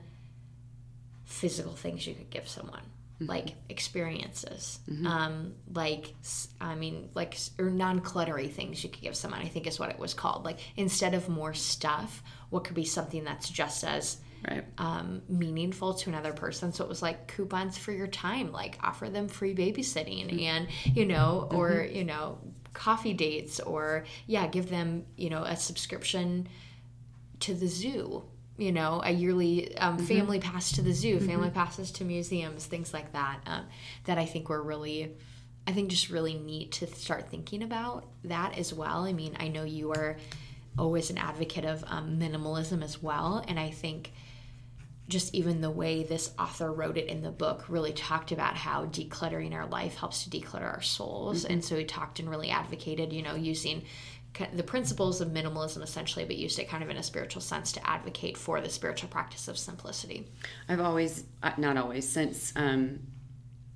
[1.30, 2.82] physical things you could give someone
[3.20, 4.78] like experiences.
[5.06, 6.14] Um like
[6.60, 9.98] i mean like or non-cluttery things you could give someone i think is what it
[9.98, 10.44] was called.
[10.44, 14.64] Like instead of more stuff what could be something that's just as Right.
[14.78, 16.72] um, meaningful to another person.
[16.72, 21.04] So it was like coupons for your time, like offer them free babysitting and, you
[21.04, 22.38] know, or, you know,
[22.72, 26.48] coffee dates or, yeah, give them, you know, a subscription
[27.40, 28.24] to the zoo,
[28.60, 32.92] you know, a yearly um, family pass to the zoo, family passes to museums, things
[32.92, 33.64] like that, um,
[34.04, 35.16] that I think were really.
[35.66, 39.04] I think just really neat to start thinking about that as well.
[39.04, 40.16] I mean, I know you are
[40.78, 44.10] always an advocate of um, minimalism as well, and I think
[45.10, 48.86] just even the way this author wrote it in the book really talked about how
[48.86, 53.12] decluttering our life helps to declutter our souls and so he talked and really advocated
[53.12, 53.82] you know using
[54.54, 57.86] the principles of minimalism essentially, but used it kind of in a spiritual sense to
[57.88, 60.28] advocate for the spiritual practice of simplicity.
[60.68, 63.00] I've always, uh, not always, since um,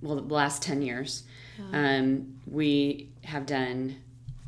[0.01, 1.25] well, the last ten years,
[1.59, 1.99] yeah.
[1.99, 3.97] um, we have done.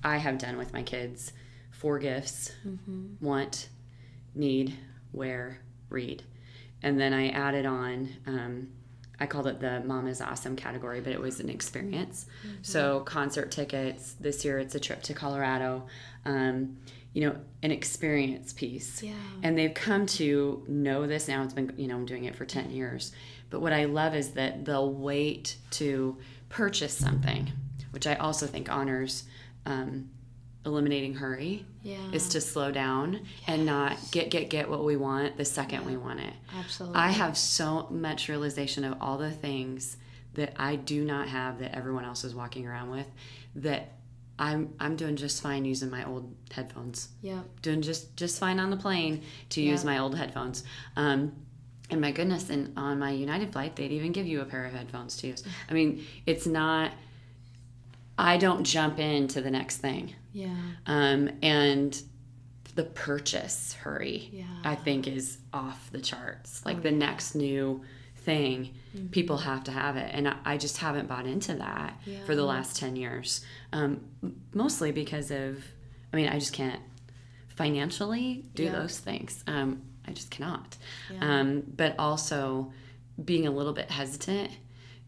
[0.05, 1.33] I have done with my kids
[1.71, 3.25] four gifts: mm-hmm.
[3.25, 3.69] want,
[4.35, 4.75] need,
[5.13, 6.23] wear, read,
[6.83, 8.09] and then I added on.
[8.27, 8.69] Um,
[9.19, 12.27] I called it the Mom is Awesome category, but it was an experience.
[12.47, 12.57] Mm-hmm.
[12.63, 14.15] So, concert tickets.
[14.21, 15.87] This year it's a trip to Colorado.
[16.25, 16.77] Um,
[17.17, 19.03] you know, an experience piece.
[19.03, 19.15] Yeah.
[19.43, 21.43] And they've come to know this now.
[21.45, 23.11] It's been, you know, I'm doing it for 10 years.
[23.49, 26.19] But what I love is that they'll wait to
[26.51, 27.51] purchase something,
[27.93, 29.25] which I also think honors
[29.65, 30.11] um,
[30.67, 31.97] eliminating hurry yeah.
[32.13, 33.23] is to slow down yes.
[33.47, 35.87] and not get get get what we want the second yeah.
[35.87, 39.97] we want it absolutely i have so much realization of all the things
[40.35, 43.07] that i do not have that everyone else is walking around with
[43.55, 43.93] that
[44.39, 48.71] i'm i'm doing just fine using my old headphones yeah doing just just fine on
[48.71, 49.71] the plane to yeah.
[49.71, 50.65] use my old headphones
[50.97, 51.33] um
[51.89, 54.73] and my goodness and on my united flight they'd even give you a pair of
[54.73, 56.91] headphones to use i mean it's not
[58.19, 60.15] I don't jump into the next thing.
[60.37, 60.55] Yeah.
[60.85, 61.99] Um, and
[62.75, 64.45] the purchase hurry, yeah.
[64.65, 66.65] I think, is off the charts.
[66.67, 66.99] Like oh, the yeah.
[66.99, 67.83] next new
[68.17, 69.07] thing, mm-hmm.
[69.07, 70.11] people have to have it.
[70.13, 72.19] And I, I, just haven't bought into that yeah.
[72.27, 73.43] for the last 10 years.
[73.73, 74.05] Um,
[74.53, 75.65] mostly because of,
[76.13, 76.83] I mean, I just can't
[77.49, 79.43] financially do those things.
[79.47, 80.77] Um, I just cannot.
[81.19, 82.75] Um, but also
[83.25, 84.51] being a little bit hesitant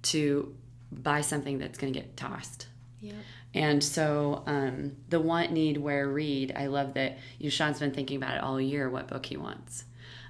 [0.05, 0.57] to
[0.91, 2.69] buy something that's going to get tossed.
[3.01, 3.13] Yeah.
[3.55, 6.53] And so um, the want, need, wear, read.
[6.55, 8.91] I love that Yushan's been thinking about it all year.
[8.91, 9.85] What book he wants,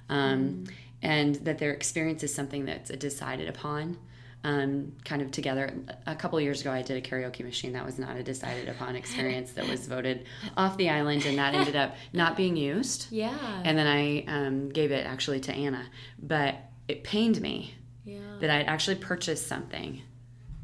[0.07, 0.71] um, mm.
[1.01, 3.97] and that their experience is something that's decided upon.
[4.41, 5.73] Um, kind of together.
[6.07, 8.95] A couple years ago, I did a karaoke machine that was not a decided upon
[8.95, 13.07] experience that was voted off the island, and that ended up not being used.
[13.11, 13.37] Yeah.
[13.65, 15.85] And then I um, gave it actually to Anna,
[16.17, 16.55] but
[16.87, 18.19] it pained me yeah.
[18.39, 20.03] that I'd actually purchased something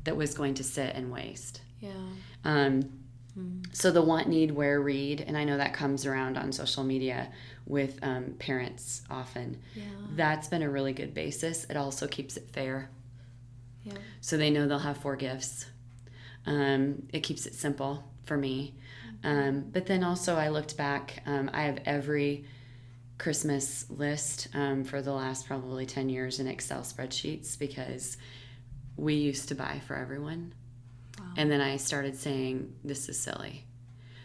[0.06, 1.60] that was going to sit and waste.
[1.80, 1.90] Yeah.
[2.44, 2.84] Um,
[3.38, 3.62] mm-hmm.
[3.72, 7.32] So the want, need, wear, read, and I know that comes around on social media
[7.66, 9.62] with um, parents often.
[9.76, 9.84] Yeah.
[10.16, 11.66] That's been a really good basis.
[11.70, 12.90] It also keeps it fair.
[13.84, 13.94] Yeah.
[14.22, 15.66] So they know they'll have four gifts.
[16.46, 18.76] Um, it keeps it simple for me.
[19.24, 19.28] Mm-hmm.
[19.28, 21.22] Um, but then also, I looked back.
[21.26, 22.46] Um, I have every
[23.18, 28.18] Christmas list um, for the last probably 10 years in Excel spreadsheets because
[28.98, 30.54] we used to buy for everyone.
[31.38, 33.66] And then I started saying, this is silly.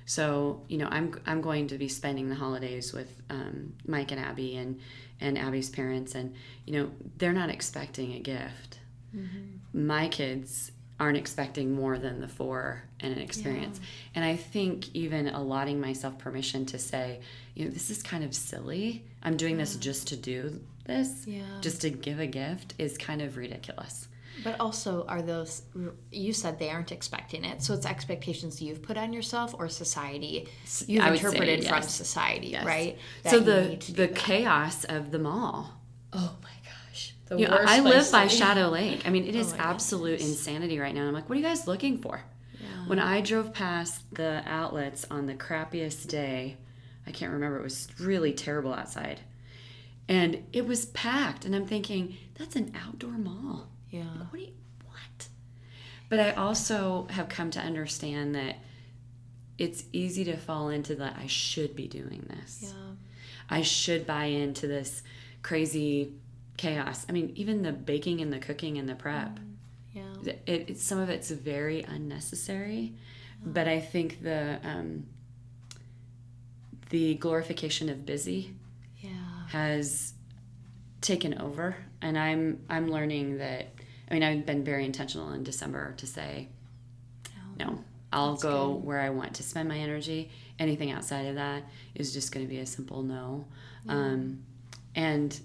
[0.06, 4.20] So, you know, I'm, I'm going to be spending the holidays with um, Mike and
[4.20, 4.80] Abby and,
[5.20, 6.14] and Abby's parents.
[6.14, 6.34] And,
[6.66, 8.80] you know, they're not expecting a gift.
[9.14, 9.86] Mm-hmm.
[9.86, 13.78] My kids aren't expecting more than the four and an experience.
[13.80, 13.86] Yeah.
[14.16, 17.20] And I think even allotting myself permission to say,
[17.54, 19.04] you know, this is kind of silly.
[19.22, 19.60] I'm doing yeah.
[19.60, 21.42] this just to do this, yeah.
[21.62, 24.08] just to give a gift is kind of ridiculous.
[24.42, 25.62] But also, are those
[26.10, 27.62] you said they aren't expecting it?
[27.62, 30.48] So it's expectations you've put on yourself or society
[30.86, 31.68] you've interpreted yes.
[31.68, 32.64] from society, yes.
[32.64, 32.98] right?
[33.24, 35.80] That so the the chaos of the mall.
[36.12, 37.14] Oh my gosh!
[37.26, 39.06] The you know, I live by Shadow Lake.
[39.06, 40.46] I mean, it oh is oh oh absolute goodness.
[40.46, 41.06] insanity right now.
[41.06, 42.22] I'm like, what are you guys looking for?
[42.58, 42.66] Yeah.
[42.86, 46.56] When I drove past the outlets on the crappiest day,
[47.06, 47.58] I can't remember.
[47.58, 49.20] It was really terrible outside,
[50.08, 51.44] and it was packed.
[51.44, 53.68] And I'm thinking, that's an outdoor mall.
[53.90, 54.04] Yeah.
[54.04, 54.52] What do you
[54.86, 55.28] what?
[56.08, 58.56] But I also have come to understand that
[59.58, 62.60] it's easy to fall into the I should be doing this.
[62.62, 62.94] Yeah.
[63.50, 65.02] I should buy into this
[65.42, 66.14] crazy
[66.56, 67.04] chaos.
[67.08, 69.38] I mean, even the baking and the cooking and the prep.
[69.38, 69.54] Mm,
[69.92, 70.32] yeah.
[70.46, 72.94] It, it, some of it's very unnecessary,
[73.42, 73.48] yeah.
[73.52, 75.06] but I think the um,
[76.90, 78.54] the glorification of busy
[79.00, 79.10] yeah.
[79.48, 80.12] has
[81.00, 83.72] taken over, and I'm I'm learning that
[84.10, 86.48] I mean, I've been very intentional in December to say,
[87.28, 88.84] oh, no, I'll go good.
[88.84, 90.30] where I want to spend my energy.
[90.58, 91.62] Anything outside of that
[91.94, 93.46] is just going to be a simple no.
[93.86, 93.92] Yeah.
[93.92, 94.42] Um,
[94.94, 95.38] and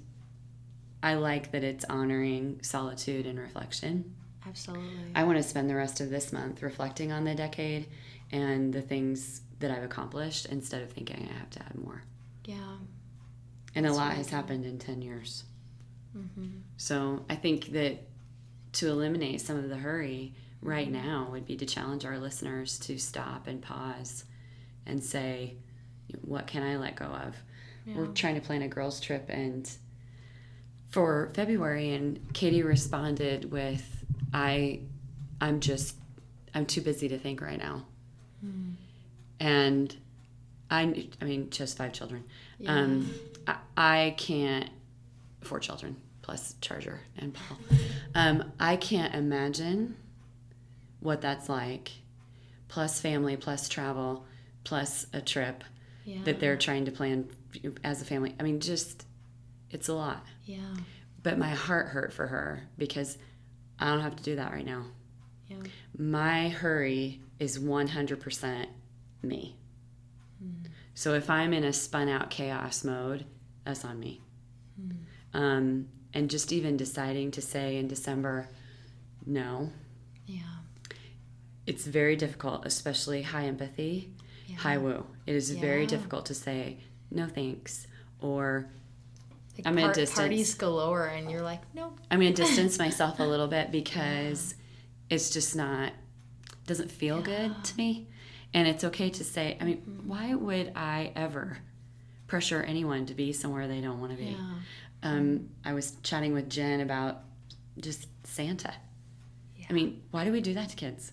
[1.04, 4.16] I like that it's honoring solitude and reflection.
[4.48, 5.12] Absolutely.
[5.14, 7.88] I want to spend the rest of this month reflecting on the decade
[8.32, 12.04] and the things that I've accomplished instead of thinking I have to add more.
[12.46, 12.56] Yeah.
[13.76, 15.44] And That's a lot has happened in 10 years.
[16.18, 16.48] Mm-hmm.
[16.78, 18.00] So I think that
[18.76, 22.98] to eliminate some of the hurry right now would be to challenge our listeners to
[22.98, 24.26] stop and pause
[24.86, 25.56] and say,
[26.22, 27.36] what can I let go of?
[27.86, 27.96] Yeah.
[27.98, 29.70] We're trying to plan a girls' trip and
[30.90, 34.82] for February and Katie responded with I
[35.42, 35.96] I'm just
[36.54, 37.86] I'm too busy to think right now.
[38.44, 38.76] Mm.
[39.40, 39.96] And
[40.72, 42.24] I, I mean, just five children.
[42.66, 43.14] Um,
[43.46, 44.70] I, I can't,
[45.42, 47.58] four children plus Charger and Paul.
[48.16, 49.96] Um, I can't imagine
[51.00, 51.92] what that's like,
[52.68, 54.26] plus family, plus travel,
[54.64, 55.64] plus a trip
[56.04, 56.24] Yeah.
[56.24, 57.30] that they're trying to plan
[57.84, 58.34] as a family.
[58.40, 59.06] I mean, just,
[59.70, 60.26] it's a lot.
[60.46, 60.74] yeah.
[61.22, 63.18] But my heart hurt for her because
[63.80, 64.86] I don't have to do that right now.
[65.48, 65.58] Yeah.
[65.98, 68.66] My hurry is 100%
[69.22, 69.56] me.
[70.96, 73.26] So if I'm in a spun out chaos mode,
[73.64, 74.22] that's on me.
[75.34, 78.50] Um, and just even deciding to say in December,
[79.26, 79.72] no,
[80.26, 80.40] Yeah.
[81.68, 84.14] it's very difficult, especially high empathy,
[84.48, 84.56] Yeah.
[84.58, 85.06] high woo.
[85.28, 86.78] It is very difficult to say
[87.12, 87.86] no thanks
[88.20, 88.68] or
[89.58, 90.20] Like I'm par- distance.
[90.20, 92.00] parties galore, and you're like, nope.
[92.10, 94.56] I'm going to distance myself a little bit because
[95.10, 95.94] it's just not
[96.66, 98.08] doesn't feel good to me.
[98.54, 100.08] And it's okay to say, I mean, mm-hmm.
[100.08, 101.60] why would I ever
[102.26, 104.36] pressure anyone to be somewhere they don't want to be?
[105.06, 107.20] Um, I was chatting with Jen about
[107.80, 108.74] just Santa.
[109.56, 109.68] Yeah.
[109.70, 111.12] I mean, why do we do that to kids?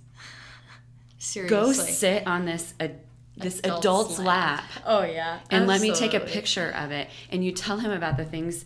[1.18, 1.56] Seriously.
[1.56, 2.88] Go sit on this uh,
[3.36, 4.64] this Adult's adult's lap.
[4.74, 5.40] lap Oh yeah.
[5.50, 8.64] and let me take a picture of it and you tell him about the things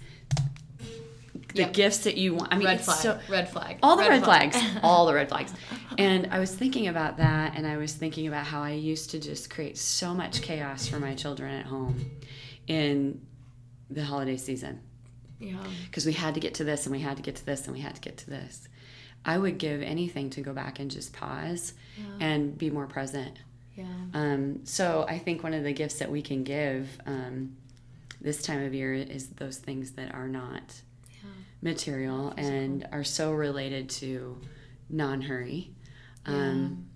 [1.54, 1.72] the Yep.
[1.72, 2.98] gifts that you want i mean Red flag.
[2.98, 3.78] so red flag.
[3.82, 5.54] all the red, flags all the red flags
[5.96, 9.18] and i was thinking about that and i was thinking about how i used to
[9.20, 12.10] just create so much chaos for my children at home
[12.66, 13.24] in
[13.88, 14.80] the holiday season
[15.38, 15.56] yeah.
[15.86, 17.74] because we had to get to this and we had to get to this and
[17.74, 18.68] we had to get to this
[19.24, 21.74] i would give anything to go back and just pause
[22.20, 23.38] and be more present
[23.74, 23.84] Yeah.
[24.14, 27.56] um, so I think one of the gifts that we can give um,
[28.20, 30.80] this time of year is those things that are not
[31.22, 31.28] yeah.
[31.60, 34.40] material and are so related to
[34.88, 35.70] non-hurry.
[36.24, 36.86] Um,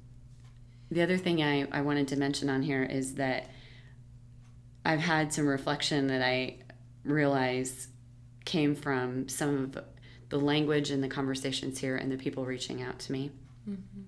[0.90, 3.50] The other thing I, I wanted to mention on here is that
[4.84, 6.56] I've had some reflection that I
[7.04, 7.88] realize
[8.44, 9.84] came from some of
[10.30, 13.30] the language and the conversations here and the people reaching out to me.
[13.68, 14.02] Mm-hmm.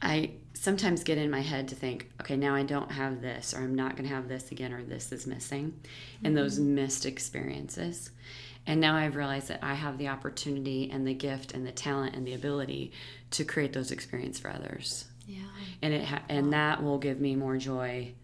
[0.00, 3.58] I sometimes get in my head to think, okay, now I don't have this, or
[3.58, 5.80] I'm not going to have this again, or this is missing,
[6.22, 6.76] and those mm-hmm.
[6.76, 8.10] missed experiences.
[8.66, 12.14] And now I've realized that I have the opportunity and the gift and the talent
[12.14, 12.92] and the ability
[13.32, 15.42] to create those experiences for others, Yeah.
[15.82, 18.14] and it ha- and that will give me more joy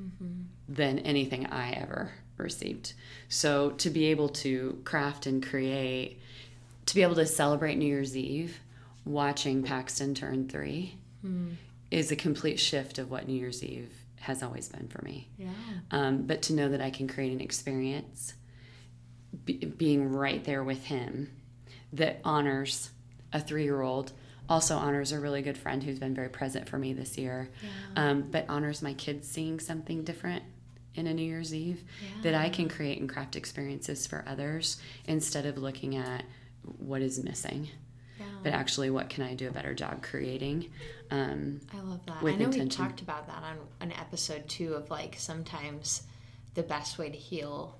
[0.00, 0.42] mm-hmm.
[0.68, 2.94] than anything I ever received.
[3.28, 6.20] So to be able to craft and create,
[6.86, 8.60] to be able to celebrate New Year's Eve,
[9.04, 10.96] watching Paxton turn three,
[11.90, 15.28] is a complete shift of what New Year's Eve has always been for me.
[15.36, 15.48] Yeah.
[15.90, 18.34] Um, but to know that I can create an experience,
[19.44, 21.30] be, being right there with him,
[21.92, 22.90] that honors
[23.32, 24.12] a three-year-old,
[24.48, 27.50] also honors a really good friend who's been very present for me this year,
[27.96, 30.42] um, but honors my kids seeing something different
[30.94, 31.82] in a New Year's Eve.
[32.22, 36.24] That I can create and craft experiences for others instead of looking at
[36.78, 37.68] what is missing,
[38.18, 38.26] Yeah.
[38.42, 40.70] but actually what can I do a better job creating.
[41.10, 42.22] Um, I love that.
[42.22, 42.84] with I know we intention.
[42.86, 46.02] talked about that on an episode too of like sometimes
[46.54, 47.78] the best way to heal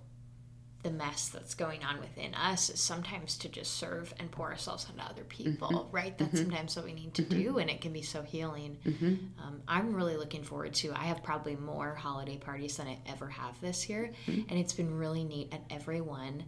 [0.84, 4.86] the mess that's going on within us is sometimes to just serve and pour ourselves
[4.88, 5.96] into other people, Mm-hmm.
[5.96, 6.16] right?
[6.16, 8.76] That's sometimes what we need to do, and it can be so healing.
[8.86, 9.14] Mm-hmm.
[9.42, 10.92] Um, I'm really looking forward to.
[10.92, 14.48] I have probably more holiday parties than I ever have this year, Mm-hmm.
[14.48, 16.44] and it's been really neat at every one.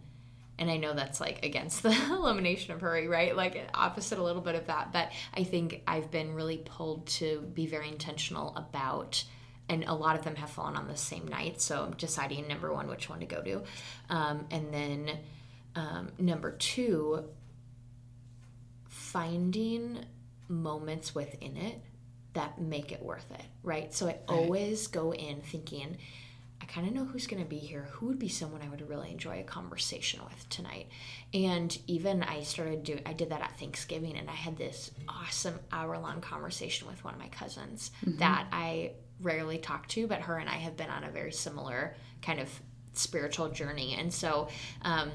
[0.59, 3.35] And I know that's like against the elimination of hurry, right?
[3.35, 4.93] Like opposite a little bit of that.
[4.93, 9.23] But I think I've been really pulled to be very intentional about,
[9.69, 11.61] and a lot of them have fallen on the same night.
[11.61, 13.63] So I'm deciding number one, which one to go to.
[14.09, 15.11] Um, and then
[15.75, 17.25] um, number two,
[18.87, 19.99] finding
[20.47, 21.81] moments within it
[22.33, 23.93] that make it worth it, right?
[23.93, 25.97] So I always go in thinking,
[26.61, 27.87] I kind of know who's going to be here.
[27.93, 30.87] Who would be someone I would really enjoy a conversation with tonight?
[31.33, 35.59] And even I started doing, I did that at Thanksgiving, and I had this awesome
[35.71, 38.91] hour long conversation with one of my cousins that I
[39.21, 42.49] rarely talk to, but her and I have been on a very similar kind of
[42.93, 43.95] spiritual journey.
[43.99, 44.47] And so,
[44.81, 45.11] um,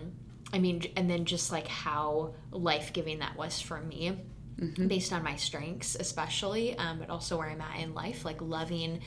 [0.52, 4.18] I mean, and then just like how life giving that was for me
[4.86, 9.00] based on my strengths, especially, um, but also where I'm at in life, like loving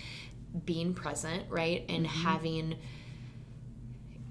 [0.66, 1.86] being present, right?
[1.90, 2.76] And having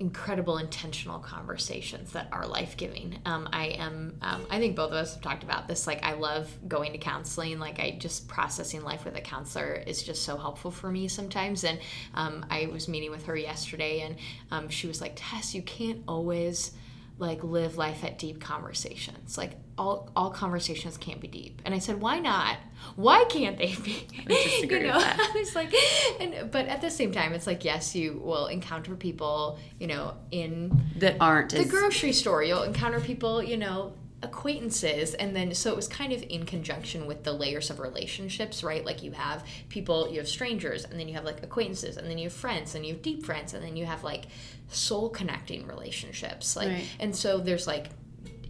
[0.01, 3.17] incredible intentional conversations that are life giving.
[3.25, 5.87] Um, I am, um, I think both of us have talked about this.
[5.87, 7.61] Like, I love going to counseling.
[7.61, 11.63] Like, I just processing life with a counselor is just so helpful for me sometimes.
[11.63, 11.79] And
[12.15, 14.17] um, I was meeting with her yesterday, and
[14.51, 16.73] um, she was like, Tess, you can't always
[17.19, 19.39] like live life at deep conversations.
[19.39, 21.63] Like all all conversations can't be deep.
[21.65, 22.59] And I said, why not?
[22.97, 24.09] Why can't they be?
[24.65, 25.73] You know, I was like,
[26.21, 30.15] and but at the same time, it's like yes, you will encounter people, you know,
[30.31, 32.43] in that aren't the grocery store.
[32.43, 33.93] You'll encounter people, you know,
[34.25, 38.65] acquaintances and then so it was kind of in conjunction with the layers of relationships
[38.65, 38.85] right?
[38.85, 42.19] Like you have people you have strangers and then you have like acquaintances and then
[42.19, 44.25] you have friends and you have deep friends and then you have like
[44.69, 46.89] soul connecting relationships like right.
[46.99, 47.91] and so there's like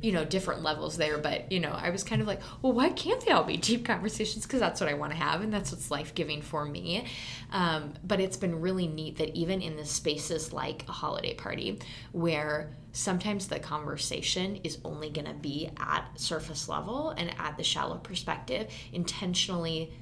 [0.00, 2.90] you know different levels there but you know i was kind of like well why
[2.90, 4.44] can't they all be deep conversations?
[4.46, 7.06] Because that's what i want to have and that's what's life-giving for me.
[7.50, 11.78] Um, but it's been really neat that even in the spaces like a holiday party
[12.12, 17.64] where sometimes the conversation is only going to be at surface level and at the
[17.64, 18.70] shallow perspective.
[18.92, 19.92] Intentionally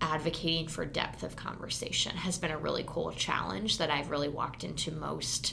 [0.00, 4.64] advocating for depth of conversation has been a really cool challenge that i've really walked
[4.64, 5.52] into most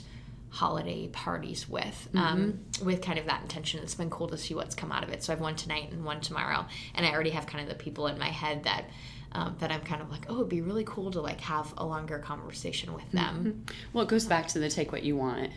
[0.50, 2.82] holiday parties with um, mm-hmm.
[2.82, 3.82] um, with kind of that intention.
[3.84, 5.24] It's been cool to see what's come out of it.
[5.24, 8.08] So i've one tonight and one tomorrow and i already have kind of the people
[8.08, 8.86] in my head that
[9.34, 11.86] um, that i'm kind of like oh it'd be really cool to like have a
[11.86, 13.64] longer conversation with them.
[13.68, 13.78] Mm-hmm.
[13.94, 15.52] well it goes back to the take what you want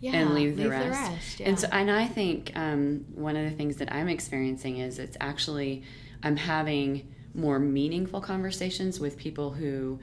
[0.00, 0.84] yeah, and leave the leave rest.
[0.84, 1.48] The rest yeah.
[1.48, 5.16] And so, and I think um, one of the things that I'm experiencing is it's
[5.20, 5.82] actually
[6.22, 10.00] I'm having more meaningful conversations with people who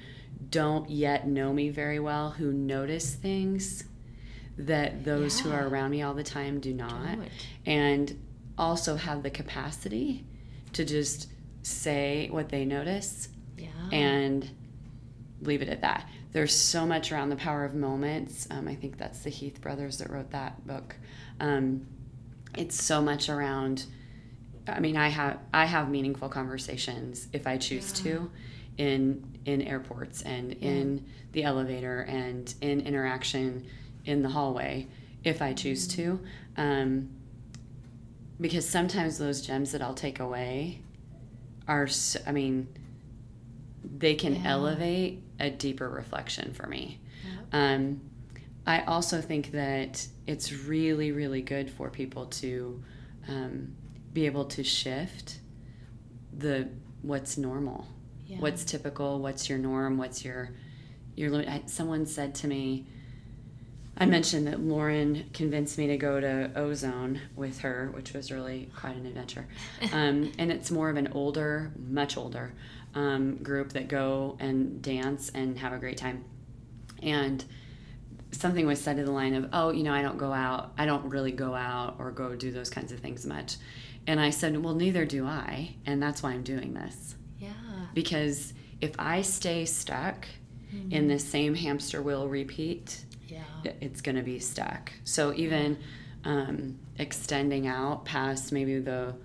[0.49, 3.83] don't yet know me very well, who notice things
[4.57, 5.43] that those yeah.
[5.43, 7.17] who are around me all the time do not,
[7.65, 8.23] and
[8.57, 10.25] also have the capacity
[10.73, 11.27] to just
[11.63, 13.67] say what they notice yeah.
[13.91, 14.49] and
[15.41, 18.47] leave it at that there's so much around the power of moments.
[18.51, 20.95] Um, I think that's the Heath brothers that wrote that book.
[21.39, 21.87] Um,
[22.57, 23.85] it's so much around.
[24.67, 28.11] I mean, I have I have meaningful conversations if I choose yeah.
[28.11, 28.31] to,
[28.77, 33.65] in in airports and in the elevator and in interaction
[34.05, 34.87] in the hallway
[35.23, 36.17] if I choose mm-hmm.
[36.17, 36.61] to.
[36.61, 37.09] Um,
[38.39, 40.81] because sometimes those gems that I'll take away
[41.67, 42.67] are, so, I mean,
[43.95, 44.51] they can yeah.
[44.51, 46.99] elevate a deeper reflection for me.
[47.51, 47.73] Yeah.
[47.75, 48.01] Um,
[48.65, 52.83] I also think that it's really, really good for people to
[53.27, 53.75] um,
[54.13, 55.39] be able to shift
[56.37, 56.67] the
[57.01, 57.87] what's normal,
[58.27, 58.37] yeah.
[58.39, 60.51] what's typical, what's your norm, what's your
[61.15, 61.69] your limit.
[61.69, 62.85] Someone said to me,
[63.97, 68.69] I mentioned that Lauren convinced me to go to Ozone with her, which was really
[68.75, 69.47] quite an adventure.
[69.93, 72.53] Um, and it's more of an older, much older
[72.95, 76.25] um, group that go and dance and have a great time.
[77.01, 77.43] And
[78.31, 80.85] something was said to the line of, oh, you know, I don't go out, I
[80.85, 83.57] don't really go out or go do those kinds of things much.
[84.05, 85.75] And I said, well, neither do I.
[85.85, 87.15] And that's why I'm doing this.
[87.39, 87.51] Yeah.
[87.93, 90.27] Because if I stay stuck
[90.73, 90.91] mm-hmm.
[90.91, 93.43] in the same hamster wheel repeat, yeah.
[93.81, 94.91] it's going to be stuck.
[95.03, 95.77] So even
[96.23, 99.15] um, extending out past maybe the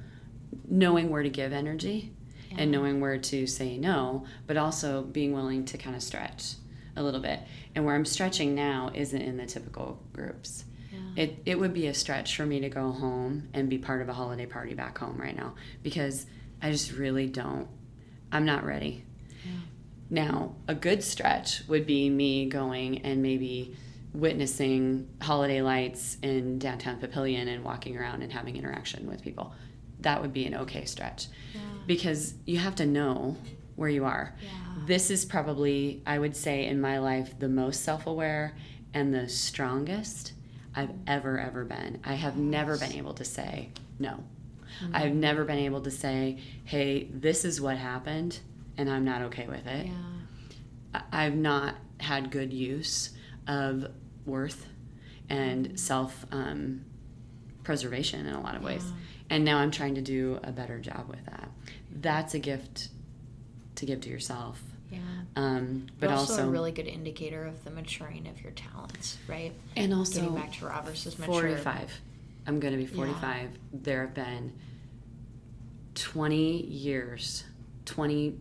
[0.68, 2.12] knowing where to give energy
[2.58, 6.54] and knowing where to say no, but also being willing to kind of stretch
[6.96, 7.40] a little bit.
[7.74, 10.64] And where I'm stretching now isn't in the typical groups.
[10.92, 11.24] Yeah.
[11.24, 14.08] It, it would be a stretch for me to go home and be part of
[14.08, 16.26] a holiday party back home right now because
[16.60, 17.68] I just really don't,
[18.30, 19.04] I'm not ready.
[19.44, 19.52] Yeah.
[20.10, 23.76] Now, a good stretch would be me going and maybe
[24.12, 29.54] witnessing holiday lights in downtown Papillion and walking around and having interaction with people.
[30.02, 31.26] That would be an okay stretch.
[31.54, 33.36] Yeah because you have to know
[33.76, 34.34] where you are.
[34.42, 34.50] Yeah.
[34.86, 38.56] This is probably, I would say, in my life, the most self aware
[38.94, 40.32] and the strongest
[40.74, 42.00] I've ever, ever been.
[42.04, 42.42] I have yes.
[42.42, 44.24] never been able to say no.
[44.82, 44.96] Mm-hmm.
[44.96, 48.40] I've never been able to say, hey, this is what happened,
[48.76, 49.86] and I'm not okay with it.
[49.86, 51.02] Yeah.
[51.10, 53.10] I've not had good use
[53.46, 53.86] of
[54.26, 54.66] worth
[55.28, 55.76] and mm-hmm.
[55.76, 56.84] self um,
[57.64, 58.84] preservation in a lot of ways.
[58.84, 58.96] Yeah.
[59.30, 61.48] And now I'm trying to do a better job with that
[62.00, 62.88] that's a gift
[63.76, 64.60] to give to yourself.
[64.90, 64.98] Yeah.
[65.36, 69.52] Um, but also, also, a really good indicator of the maturing of your talents, right?
[69.76, 71.34] And also getting back to Robert's mature.
[71.34, 71.92] Forty-five.
[72.46, 73.50] I'm going to be forty-five.
[73.52, 73.78] Yeah.
[73.82, 74.52] There have been
[75.94, 77.44] twenty years,
[77.86, 78.36] 20,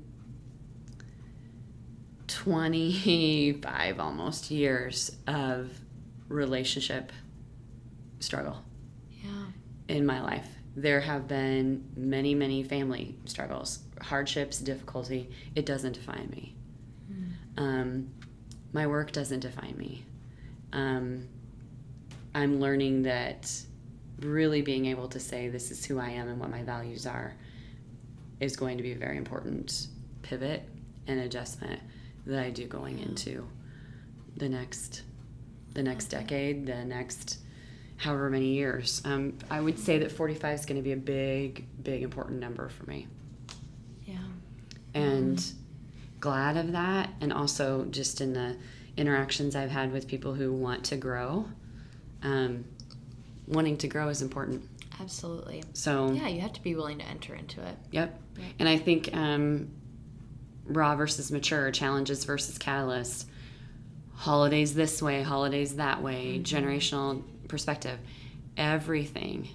[2.28, 5.72] 25 almost years of
[6.28, 7.14] relationship
[8.20, 8.62] struggle.
[9.92, 15.30] In my life there have been many, many family struggles, hardships, difficulty.
[15.56, 16.56] It doesn't define me.
[17.12, 17.34] Mm.
[17.58, 18.10] Um,
[18.72, 20.06] my work doesn't define me.
[20.72, 21.28] Um,
[22.34, 23.52] I'm learning that
[24.20, 27.34] really being able to say this is who I am and what my values are
[28.40, 29.88] is going to be a very important
[30.22, 30.64] pivot
[31.08, 31.82] and adjustment
[32.26, 33.46] that I do going into
[34.38, 35.04] the next
[35.74, 37.40] the next decade, the next
[38.02, 39.00] however many years.
[39.06, 42.68] Um, I would say that 45 is going to be a big, big, important number
[42.68, 43.08] for me.
[44.06, 44.18] Yeah.
[44.96, 45.44] And
[46.20, 47.12] glad of that.
[47.22, 48.58] And also just in the
[48.98, 51.46] interactions I've had with people who want to grow,
[52.24, 52.66] um,
[53.48, 54.68] wanting to grow is important.
[55.00, 55.64] Absolutely.
[55.74, 57.78] So, Yeah, you have to be willing to enter into it.
[57.92, 58.20] yep.
[58.58, 59.70] And I think um,
[60.66, 63.28] raw versus mature, challenges versus catalyst,
[64.16, 68.00] holidays this way, holidays that way, generational perspective,
[68.58, 69.50] everything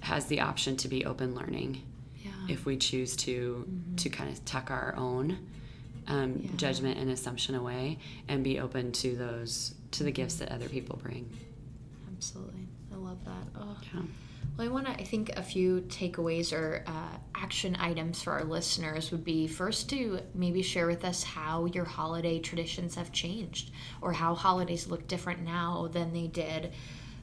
[0.00, 1.82] has the option to be open learning
[2.24, 2.30] Yeah.
[2.48, 5.38] if we choose to to kind of tuck our own
[6.06, 6.50] um, Yeah.
[6.56, 7.98] judgment and assumption away
[8.28, 11.28] and be open to those to the gifts that other people bring.
[12.14, 12.68] Absolutely.
[12.92, 13.48] I love that.
[13.60, 13.76] Oh.
[13.92, 14.02] Yeah.
[14.56, 18.44] Well, I want to, I think a few takeaways or uh, action items for our
[18.44, 23.70] listeners would be first to maybe share with us how your holiday traditions have changed
[24.00, 26.72] or how holidays look different now than they did.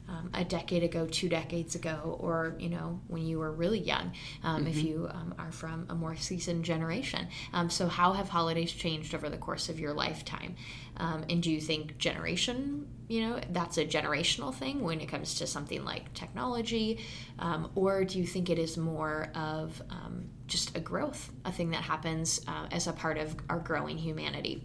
[0.06, 4.12] Um, a decade ago, two decades ago, or you know when you were really young,
[4.42, 7.26] um, if you um, are from a more seasoned generation.
[7.54, 10.56] Um, so, how have holidays changed over the course of your lifetime?
[10.98, 15.36] Um, and do you think generation, you know, that's a generational thing when it comes
[15.36, 17.00] to something like technology,
[17.38, 21.70] um, or do you think it is more of um, just a growth, a thing
[21.70, 24.62] that happens uh, as a part of our growing humanity?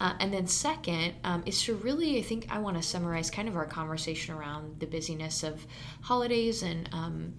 [0.00, 3.48] Uh, and then second um, is to really, I think I want to summarize kind
[3.48, 5.66] of our conversation around the busyness of
[6.00, 7.34] holidays and um,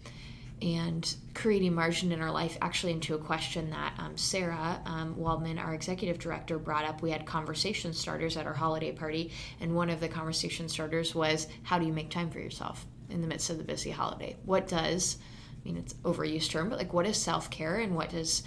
[0.61, 5.57] and creating margin in our life actually into a question that um, Sarah um, Waldman,
[5.57, 7.01] our executive director, brought up.
[7.01, 11.47] We had conversation starters at our holiday party, and one of the conversation starters was
[11.63, 14.35] how do you make time for yourself in the midst of the busy holiday?
[14.45, 15.17] What does,
[15.59, 18.43] I mean, it's overused term, but like what is self care and what does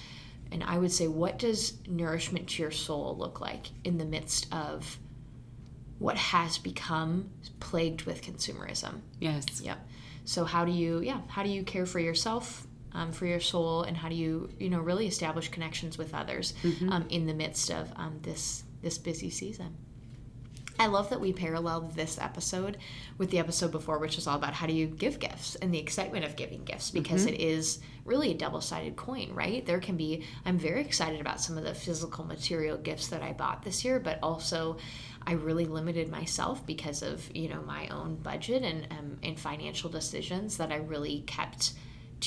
[0.52, 4.52] and I would say, what does nourishment to your soul look like in the midst
[4.52, 4.98] of
[5.98, 7.30] what has become
[7.60, 9.00] plagued with consumerism?
[9.20, 9.60] Yes.
[9.60, 9.78] Yep.
[10.24, 13.82] So how do you, yeah, how do you care for yourself, um, for your soul,
[13.82, 16.54] and how do you, you know, really establish connections with others
[16.90, 19.76] um, in the midst of um, this this busy season?
[20.78, 22.78] I love that we paralleled this episode
[23.16, 25.78] with the episode before, which is all about how do you give gifts and the
[25.78, 29.64] excitement of giving gifts because it is really a double sided coin, right?
[29.64, 33.32] There can be, I'm very excited about some of the physical material gifts that I
[33.32, 34.78] bought this year, but also
[35.26, 39.88] I really limited myself because of, you know, my own budget and, um, and financial
[39.88, 41.74] decisions that I really kept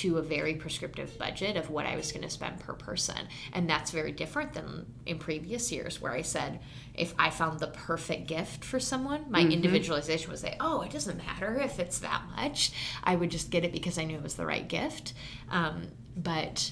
[0.01, 3.27] to a very prescriptive budget of what I was going to spend per person.
[3.53, 6.59] And that's very different than in previous years where I said,
[6.93, 11.17] if I found the perfect gift for someone, my individualization would say, oh, it doesn't
[11.17, 12.71] matter if it's that much.
[13.03, 15.13] I would just get it because I knew it was the right gift.
[15.49, 16.71] Um, but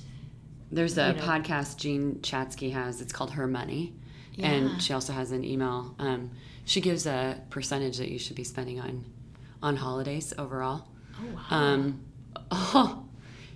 [0.72, 1.22] There's a You know.
[1.24, 3.02] podcast Jean Chatzky has.
[3.02, 3.94] It's called Her Money,
[4.34, 4.48] Yeah.
[4.52, 5.96] and she also has an email.
[6.00, 6.32] Um,
[6.66, 9.06] she gives a percentage that you should be spending on
[9.64, 10.88] on holidays overall.
[11.20, 11.44] oh, wow.
[11.50, 12.02] Um,
[12.52, 13.05] oh,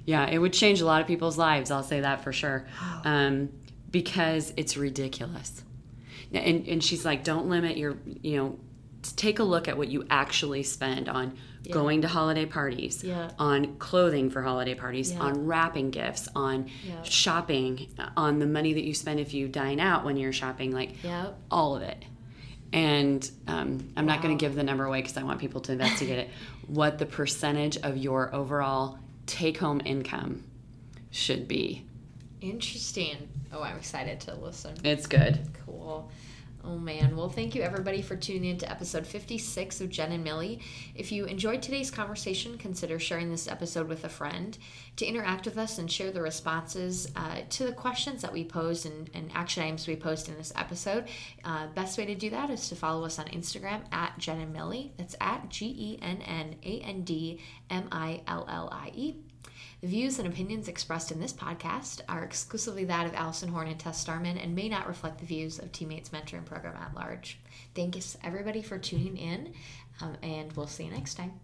[0.10, 1.70] yeah, it would change a lot of people's lives.
[1.72, 2.66] I'll say that for sure,
[3.04, 3.50] um,
[3.92, 5.64] because it's ridiculous.
[6.34, 8.60] And and she's like, don't limit your, you know,
[9.16, 11.38] take a look at what you actually spend on
[11.72, 13.30] going to holiday parties, Yeah.
[13.38, 15.20] on clothing for holiday parties, Yeah.
[15.26, 17.04] on wrapping gifts, on Yeah.
[17.04, 17.88] shopping,
[18.18, 20.92] on the money that you spend if you dine out when you're shopping, like
[21.52, 22.04] all of it.
[22.72, 25.72] And um, I'm not going to give the number away because I want people to
[25.72, 26.30] investigate it.
[26.68, 29.00] What the percentage of your overall
[29.30, 30.44] take home income
[31.12, 31.86] should be.
[32.42, 33.28] Interesting.
[33.54, 34.76] Oh, I'm excited to listen.
[34.84, 35.40] It's good.
[35.66, 36.10] Cool.
[36.62, 37.16] Oh man.
[37.16, 40.60] Well, thank you everybody for tuning in to episode 56 of Gen and Millie.
[40.94, 44.58] If you enjoyed today's conversation, consider sharing this episode with a friend.
[44.98, 48.86] To interact with us and share the responses uh, to the questions that we posed
[48.86, 51.08] and, and action items we posed in this episode,
[51.46, 54.52] uh, best way to do that is to follow us on Instagram at Gen and
[54.52, 54.92] Millie.
[54.98, 57.40] That's at G E N N A N D
[57.70, 59.16] M I L L I E.
[59.82, 63.80] The views and opinions expressed in this podcast are exclusively that of Allison Horn and
[63.80, 67.40] Tess Starman and may not reflect the views of Teammates Mentoring Program at large.
[67.76, 69.54] Thanks everybody for tuning in,
[70.02, 71.40] um, and we'll see you next time.